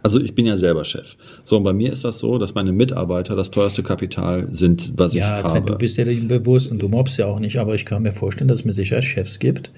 also 0.03 0.21
ich 0.21 0.35
bin 0.35 0.47
ja 0.47 0.57
selber 0.57 0.85
Chef. 0.85 1.17
So, 1.45 1.57
und 1.57 1.63
bei 1.65 1.73
mir 1.73 1.93
ist 1.93 2.05
das 2.05 2.19
so, 2.19 2.39
dass 2.39 2.55
meine 2.55 2.73
Mitarbeiter 2.73 3.37
das 3.37 3.51
teuerste 3.51 3.83
Kapital 3.83 4.49
sind, 4.53 4.93
was 4.97 5.15
Ja, 5.15 5.41
ich 5.45 5.53
habe. 5.53 5.67
du 5.73 5.77
bist 5.79 5.97
ja 5.97 6.05
dem 6.05 6.29
bewusst 6.29 6.73
und 6.73 6.81
du 6.81 6.89
mobbst 6.89 7.19
ja 7.19 7.27
auch 7.27 7.39
nicht, 7.41 7.59
aber 7.59 7.75
ich 7.75 7.85
kann 7.85 8.03
mir 8.03 8.13
vorstellen, 8.13 8.49
dass 8.49 8.61
es 8.61 8.65
mit 8.65 8.75
Sicherheit 8.75 9.05
Chefs 9.05 9.39
gibt, 9.39 9.71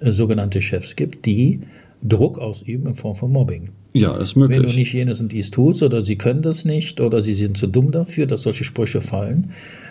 äh, 0.00 0.10
sogenannte 0.10 0.62
Chefs 0.62 0.96
gibt, 0.96 1.26
die 1.26 1.60
Druck 2.02 2.38
ausüben 2.38 2.86
in 2.86 2.94
Form 2.94 3.14
von 3.16 3.30
Mobbing. 3.30 3.70
ja, 3.92 4.16
das 4.16 4.30
ist 4.30 4.36
Wenn 4.36 4.42
du 4.50 4.56
möglich. 4.56 4.76
nicht 4.76 4.92
jenes 4.94 5.20
und 5.20 5.32
dies 5.32 5.50
tust 5.50 5.82
oder 5.82 6.02
sie 6.02 6.16
können 6.16 6.40
das 6.42 6.64
nicht 6.64 7.00
oder 7.00 7.20
sie 7.20 7.34
sind 7.34 7.56
zu 7.58 7.66
dumm 7.66 7.90
dafür, 7.92 8.26
dass 8.26 8.42
solche 8.42 8.64
Sprüche 8.64 9.00
fallen, 9.02 9.50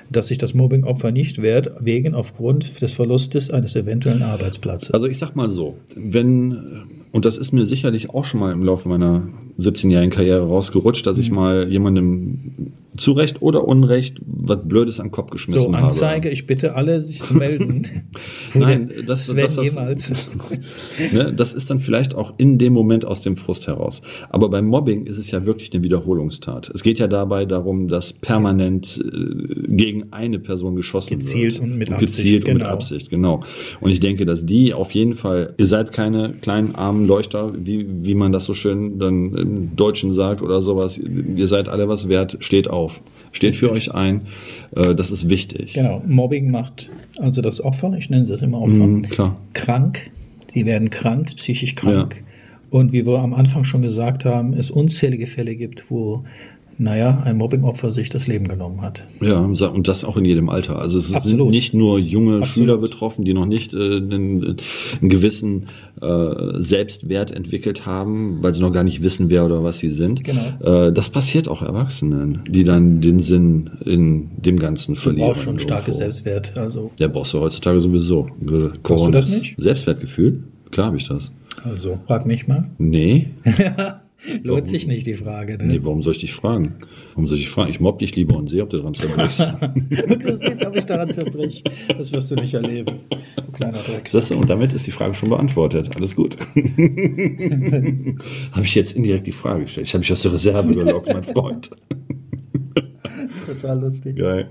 dass 0.10 0.28
sich 0.28 0.38
das 0.38 0.54
Mobbing-Opfer 0.54 1.12
nicht 1.12 1.42
wehrt, 1.42 1.72
wegen 1.80 2.16
aufgrund 2.16 2.82
des 2.82 2.94
Verlustes 2.94 3.50
eines 3.50 3.76
eventuellen 3.76 4.24
Arbeitsplatzes. 4.24 4.92
Also 4.92 5.08
ich 5.08 5.18
sag 5.18 5.36
mal 5.36 5.50
so, 5.50 5.78
wenn, 5.96 6.84
und 7.12 7.26
das 7.26 7.38
ist 7.38 7.52
mir 7.52 7.66
sicherlich 7.66 8.10
auch 8.10 8.26
schon 8.26 8.40
mal 8.40 8.52
im 8.52 8.64
Laufe 8.64 8.88
meiner 8.90 9.28
17-jährigen 9.60 10.12
Karriere 10.12 10.46
rausgerutscht, 10.48 11.06
dass 11.06 11.18
Mhm. 11.18 11.24
ich 11.24 11.32
mal 11.32 11.68
jemandem 11.72 12.74
zu 12.98 13.12
Recht 13.14 13.42
oder 13.42 13.66
Unrecht 13.68 14.18
was 14.26 14.60
Blödes 14.64 15.00
an 15.00 15.08
den 15.08 15.12
Kopf 15.12 15.30
geschmissen 15.30 15.72
so, 15.72 15.78
Anzeige, 15.78 16.30
ich 16.30 16.46
bitte 16.48 16.76
alle, 16.76 17.02
sich 17.02 17.22
zu 17.22 17.36
melden. 17.36 17.86
Nein, 18.54 18.92
das, 19.06 19.28
Sven 19.28 19.38
das, 19.46 19.56
das, 19.56 19.66
jemals. 19.66 20.28
ne, 21.14 21.34
das 21.34 21.54
ist 21.54 21.70
dann 21.70 21.80
vielleicht 21.80 22.16
auch 22.16 22.34
in 22.38 22.58
dem 22.58 22.74
Moment 22.74 23.06
aus 23.06 23.22
dem 23.22 23.38
Frust 23.38 23.68
heraus. 23.68 24.02
Aber 24.30 24.50
beim 24.50 24.66
Mobbing 24.66 25.06
ist 25.06 25.18
es 25.18 25.32
ja 25.32 25.46
wirklich 25.46 25.72
eine 25.74 25.84
Wiederholungstat. 25.84 26.70
Es 26.74 26.84
geht 26.84 27.00
ja 27.00 27.08
dabei 27.08 27.46
darum, 27.46 27.88
dass 27.88 28.12
permanent 28.14 29.00
äh, 29.02 29.68
gegen 29.68 30.12
eine 30.12 30.40
Person 30.40 30.76
geschossen 30.76 31.18
Gezielt 31.18 31.54
wird. 31.56 31.64
und 31.64 31.78
mit 31.78 31.90
Gezielt 32.00 32.04
Absicht, 32.04 32.36
und 32.48 32.54
mit 32.54 32.62
genau. 32.64 32.70
Absicht, 32.74 33.10
genau. 33.10 33.44
Und 33.82 33.92
ich 33.92 34.00
denke, 34.00 34.26
dass 34.26 34.46
die 34.46 34.74
auf 34.74 34.92
jeden 34.92 35.14
Fall, 35.14 35.54
ihr 35.58 35.68
seid 35.68 35.94
keine 35.94 36.34
kleinen 36.42 36.76
armen 36.76 36.99
Leuchter, 37.08 37.52
wie, 37.56 37.86
wie 38.06 38.16
man 38.16 38.32
das 38.32 38.46
so 38.46 38.54
schön 38.54 39.00
dann 39.00 39.34
im 39.36 39.76
Deutschen 39.76 40.12
sagt 40.14 40.42
oder 40.42 40.62
sowas. 40.62 40.98
Ihr 41.00 41.48
seid 41.48 41.70
alle 41.70 41.88
was 41.88 42.08
wert, 42.10 42.38
steht 42.40 42.70
auf. 42.70 43.02
Steht 43.32 43.56
für 43.56 43.72
euch 43.72 43.94
ein. 43.94 44.22
Äh, 44.76 44.96
das 44.96 45.12
ist 45.12 45.30
wichtig. 45.30 45.74
Genau, 45.74 46.02
Mobbing 46.08 46.50
macht 46.52 46.90
also 47.20 47.42
das 47.42 47.62
Opfer, 47.62 47.94
ich 47.98 48.10
nenne 48.10 48.26
das 48.26 48.42
immer 48.42 48.62
Opfer, 48.62 48.88
Mhm, 48.88 49.02
klar. 49.04 49.36
krank. 49.54 50.10
Sie 50.52 50.66
werden 50.66 50.90
krank, 50.90 51.28
psychisch 51.36 51.76
krank. 51.76 52.24
Und 52.72 52.92
wie 52.94 53.06
wir 53.06 53.20
am 53.20 53.34
Anfang 53.34 53.64
schon 53.64 53.82
gesagt 53.82 54.26
haben, 54.26 54.54
es 54.54 54.72
unzählige 54.72 55.28
Fälle 55.28 55.56
gibt, 55.56 55.86
wo, 55.90 56.24
naja, 56.80 57.22
ein 57.26 57.36
Mobbingopfer 57.38 57.92
sich 57.92 58.10
das 58.10 58.26
Leben 58.26 58.48
genommen 58.48 58.82
hat. 58.82 59.04
Ja, 59.22 59.38
und 59.40 59.88
das 59.88 60.06
auch 60.06 60.16
in 60.16 60.24
jedem 60.24 60.50
Alter. 60.50 60.80
Also 60.80 60.98
es 60.98 61.08
sind 61.08 61.18
Absolut. 61.18 61.52
nicht 61.52 61.74
nur 61.74 62.00
junge 62.00 62.38
Absolut. 62.38 62.48
Schüler 62.48 62.78
betroffen, 62.78 63.26
die 63.26 63.34
noch 63.34 63.46
nicht 63.46 63.74
äh, 63.74 63.98
einen, 63.98 64.58
einen 65.02 65.10
gewissen 65.10 65.68
äh, 66.02 66.62
Selbstwert 66.62 67.32
entwickelt 67.32 67.86
haben, 67.86 68.42
weil 68.42 68.56
sie 68.56 68.62
noch 68.62 68.72
gar 68.72 68.86
nicht 68.86 69.04
wissen, 69.04 69.30
wer 69.30 69.46
oder 69.46 69.62
was 69.64 69.80
sie 69.80 69.90
sind. 69.92 70.24
Genau. 70.24 70.88
Äh, 70.88 70.94
das 70.94 71.10
passiert 71.10 71.50
auch 71.50 71.62
Erwachsenen, 71.62 72.44
die 72.48 72.64
dann 72.64 73.02
den 73.02 73.20
Sinn 73.20 73.70
in 73.86 74.30
dem 74.42 74.58
Ganzen 74.58 74.96
Du 74.96 75.02
verlieren. 75.02 75.28
brauchst 75.28 75.44
schon 75.44 75.60
starkes. 75.60 75.98
Selbstwert. 75.98 76.58
Also, 76.58 76.92
Ja, 76.98 77.10
brauchst 77.10 77.34
du 77.34 77.42
heutzutage 77.42 77.82
sowieso. 77.82 78.28
Hast 78.88 79.06
du 79.06 79.12
das 79.12 79.28
nicht? 79.30 79.56
Selbstwertgefühl? 79.58 80.44
Klar 80.72 80.88
habe 80.88 80.98
ich 80.98 81.08
das. 81.10 81.30
also 81.66 82.00
frag 82.08 82.26
mich 82.26 82.48
mal. 82.48 82.70
Nee. 82.78 83.32
Lohnt 84.44 84.68
sich 84.68 84.88
nicht 84.88 85.08
die 85.08 85.14
Frage. 85.14 85.58
Ne? 85.58 85.66
Nee, 85.66 85.80
warum 85.84 86.02
soll 86.02 86.12
ich 86.14 86.20
dich 86.20 86.34
fragen? 86.34 86.74
Warum 87.14 87.28
soll 87.28 87.38
ich 87.38 87.44
dich 87.44 87.52
fragen? 87.52 87.70
Ich 87.70 87.80
mobb 87.80 88.00
dich 88.00 88.16
lieber 88.16 88.36
und 88.36 88.50
sehe, 88.50 88.64
ob 88.64 88.70
du 88.70 88.80
dran 88.80 88.94
zerbrichst. 88.94 89.40
Und 89.40 90.24
du 90.24 90.36
siehst, 90.36 90.66
ob 90.66 90.76
ich 90.76 90.86
daran 90.86 91.10
zerbrich. 91.10 91.64
Das 91.88 92.12
wirst 92.12 92.30
du 92.32 92.36
nicht 92.36 92.54
erleben. 92.54 93.00
Du 93.36 93.52
kleiner 93.54 93.78
Dreck. 93.78 94.10
Du, 94.12 94.36
und 94.36 94.50
damit 94.50 94.74
ist 94.74 94.86
die 94.88 94.92
Frage 94.92 95.14
schon 95.14 95.30
beantwortet. 95.30 95.96
Alles 95.96 96.16
gut. 96.16 96.38
habe 98.52 98.66
ich 98.66 98.76
jetzt 98.76 98.92
indirekt 98.96 99.28
die 99.28 99.32
Frage 99.32 99.62
gestellt. 99.62 99.88
Ich 99.88 99.94
habe 99.94 100.00
mich 100.00 100.12
aus 100.12 100.22
der 100.22 100.34
Reserve 100.34 100.74
gelockt, 100.74 101.08
mein 101.08 101.24
Freund. 101.24 101.70
Total 103.46 103.80
lustig. 103.80 104.16
Geil. 104.18 104.50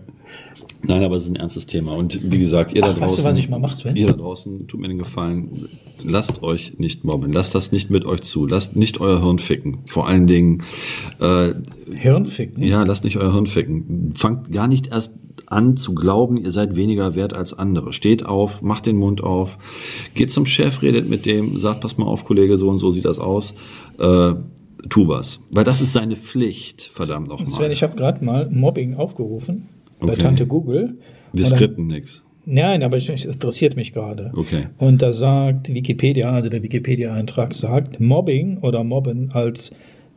Nein, 0.86 1.02
aber 1.02 1.16
es 1.16 1.24
ist 1.24 1.30
ein 1.30 1.36
ernstes 1.36 1.66
Thema. 1.66 1.92
Und 1.92 2.30
wie 2.30 2.38
gesagt, 2.38 2.72
ihr 2.72 2.82
da 2.82 2.88
Ach, 2.88 2.98
draußen. 2.98 3.08
weißt 3.08 3.18
du, 3.18 3.24
was 3.24 3.36
ich 3.38 3.48
mal 3.48 3.58
mach, 3.58 3.74
Sven? 3.74 3.96
Ihr 3.96 4.06
da 4.06 4.12
draußen, 4.12 4.68
tut 4.68 4.80
mir 4.80 4.88
den 4.88 4.98
Gefallen, 4.98 5.68
lasst 6.02 6.42
euch 6.42 6.78
nicht 6.78 7.04
mobben. 7.04 7.32
Lasst 7.32 7.54
das 7.54 7.72
nicht 7.72 7.90
mit 7.90 8.04
euch 8.04 8.22
zu. 8.22 8.46
Lasst 8.46 8.76
nicht 8.76 9.00
euer 9.00 9.20
Hirn 9.20 9.38
ficken. 9.38 9.78
Vor 9.86 10.06
allen 10.06 10.26
Dingen, 10.26 10.62
äh, 11.20 11.54
Hirnficken. 11.94 12.62
ja, 12.62 12.82
lasst 12.84 13.04
nicht 13.04 13.16
euer 13.16 13.32
Hirn 13.32 13.46
ficken. 13.46 14.12
Fangt 14.14 14.52
gar 14.52 14.68
nicht 14.68 14.88
erst 14.88 15.14
an 15.46 15.76
zu 15.76 15.94
glauben, 15.94 16.36
ihr 16.36 16.50
seid 16.50 16.76
weniger 16.76 17.14
wert 17.14 17.32
als 17.32 17.58
andere. 17.58 17.92
Steht 17.92 18.26
auf, 18.26 18.60
macht 18.62 18.86
den 18.86 18.96
Mund 18.96 19.22
auf, 19.22 19.56
geht 20.14 20.30
zum 20.30 20.46
Chef, 20.46 20.82
redet 20.82 21.08
mit 21.08 21.26
dem, 21.26 21.58
sagt, 21.58 21.80
pass 21.80 21.96
mal 21.96 22.06
auf, 22.06 22.24
Kollege, 22.24 22.58
so 22.58 22.68
und 22.68 22.78
so 22.78 22.92
sieht 22.92 23.04
das 23.04 23.18
aus. 23.18 23.54
Äh, 23.98 24.34
tu 24.88 25.08
was. 25.08 25.42
Weil 25.50 25.64
das 25.64 25.80
ist 25.80 25.92
seine 25.92 26.16
Pflicht, 26.16 26.82
verdammt 26.82 27.28
Sven, 27.28 27.44
nochmal. 27.44 27.72
ich 27.72 27.82
habe 27.82 27.96
gerade 27.96 28.24
mal 28.24 28.48
Mobbing 28.50 28.94
aufgerufen 28.94 29.68
bei 30.00 30.12
Okay. 30.12 30.22
Tante 30.22 30.46
Google. 30.46 30.98
Wir 31.32 31.46
skripten 31.46 31.86
nix. 31.88 32.22
Nein, 32.46 32.82
aber 32.82 32.96
es 32.96 33.08
interessiert 33.08 33.76
mich 33.76 33.92
gerade. 33.92 34.32
Okay. 34.34 34.68
Und 34.78 35.02
da 35.02 35.12
sagt 35.12 35.72
Wikipedia, 35.72 36.32
also 36.32 36.48
der 36.48 36.62
Wikipedia-Eintrag 36.62 37.52
sagt, 37.52 38.00
Mobbing 38.00 38.58
oder 38.58 38.84
Mobben 38.84 39.30
als 39.32 39.70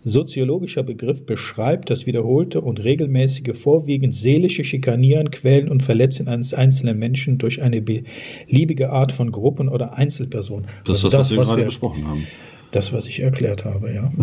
soziologischer 0.04 0.84
Begriff 0.84 1.26
beschreibt 1.26 1.90
das 1.90 2.06
wiederholte 2.06 2.62
und 2.62 2.84
regelmäßige 2.84 3.56
vorwiegend 3.56 4.16
seelische 4.16 4.64
Schikanieren, 4.64 5.30
Quälen 5.30 5.70
und 5.70 5.84
Verletzen 5.84 6.28
eines 6.28 6.54
einzelnen 6.54 6.98
Menschen 6.98 7.38
durch 7.38 7.62
eine 7.62 7.82
beliebige 7.82 8.92
Art 8.92 9.12
von 9.12 9.32
Gruppen 9.32 9.70
oder 9.70 9.98
Einzelpersonen. 9.98 10.66
Das 10.86 11.00
ist 11.00 11.06
Also 11.06 11.18
das, 11.18 11.32
was 11.32 11.38
wir 11.38 11.44
gerade 11.44 11.66
besprochen 11.66 12.08
haben. 12.08 12.28
Das, 12.72 12.94
was 12.94 13.06
ich 13.06 13.20
erklärt 13.20 13.66
habe, 13.66 13.94
ja. 13.94 14.10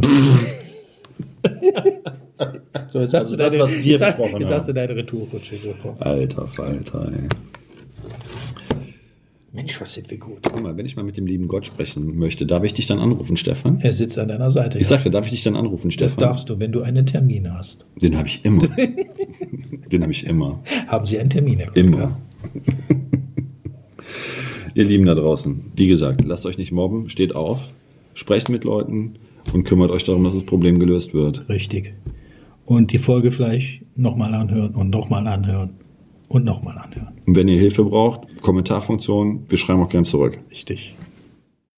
so, 2.89 3.01
jetzt 3.01 3.15
hast 3.15 3.15
Also 3.15 3.37
du 3.37 3.43
das, 3.43 3.53
deine, 3.53 3.65
was 3.65 3.73
wir 3.73 3.81
jetzt, 3.83 4.01
besprochen 4.01 4.39
jetzt 4.41 4.49
haben. 4.49 4.57
hast 4.57 4.69
du 4.69 4.73
deine 4.73 4.97
Retourrutsche 4.97 5.57
bekommen. 5.57 5.97
Alter 6.01 6.47
Falter, 6.47 7.13
ey. 7.13 7.29
Mensch, 9.53 9.81
was 9.81 9.95
sind 9.95 10.11
wir 10.11 10.19
gut. 10.19 10.39
Guck 10.43 10.63
mal, 10.63 10.77
wenn 10.77 10.87
ich 10.87 10.95
mal 10.97 11.03
mit 11.05 11.17
dem 11.17 11.27
lieben 11.27 11.49
Gott 11.49 11.67
sprechen 11.67 12.17
möchte, 12.19 12.47
darf 12.47 12.63
ich 12.65 12.75
dich 12.75 12.87
dann 12.87 12.99
anrufen, 13.01 13.37
Stefan? 13.37 13.81
Er 13.81 13.93
sitzt 13.93 14.19
an 14.19 14.29
deiner 14.29 14.51
Seite. 14.51 14.79
Ich 14.79 14.85
ja. 14.89 14.97
sage, 14.99 15.11
darf 15.11 15.25
ich 15.27 15.33
dich 15.33 15.43
dann 15.43 15.57
anrufen, 15.57 15.89
Das 15.89 15.95
Stefan? 15.95 16.21
darfst 16.21 16.49
du, 16.49 16.61
wenn 16.61 16.71
du 16.71 16.83
einen 16.83 17.07
Termin 17.07 17.53
hast. 17.53 17.87
Den 17.97 18.17
habe 18.17 18.29
ich 18.29 18.45
immer. 18.45 18.63
Den 19.91 20.03
habe 20.03 20.13
ich 20.13 20.27
immer. 20.27 20.61
Haben 20.87 21.07
Sie 21.07 21.19
einen 21.19 21.31
Termin, 21.31 21.59
Herr? 21.61 21.75
Immer. 21.75 22.21
Ihr 24.75 24.85
Lieben 24.85 25.07
da 25.07 25.15
draußen, 25.15 25.73
wie 25.75 25.89
gesagt, 25.89 26.23
lasst 26.25 26.45
euch 26.47 26.59
nicht 26.59 26.71
mobben, 26.73 27.09
steht 27.09 27.35
auf, 27.35 27.73
sprecht 28.19 28.49
mit 28.49 28.65
Leuten 28.65 29.15
und 29.53 29.65
kümmert 29.65 29.93
euch 29.93 30.03
darum, 30.03 30.25
dass 30.25 30.35
das 30.35 30.43
Problem 30.43 30.81
gelöst 30.81 31.15
wird. 31.15 31.49
Richtig. 31.49 31.95
Und 32.65 32.93
die 32.93 32.99
Folge 32.99 33.31
vielleicht 33.31 33.83
nochmal 33.97 34.35
anhören 34.35 34.75
und 34.75 34.91
nochmal 34.91 35.27
anhören 35.29 35.71
und 36.27 36.45
nochmal 36.45 36.77
anhören. 36.79 37.15
Und 37.27 37.37
wenn 37.37 37.47
ihr 37.47 37.59
Hilfe 37.59 37.85
braucht, 37.85 38.43
Kommentarfunktion, 38.43 39.45
wir 39.49 39.57
schreiben 39.57 39.81
auch 39.83 39.89
gern 39.89 40.05
zurück. 40.05 40.39
Richtig. 40.51 40.97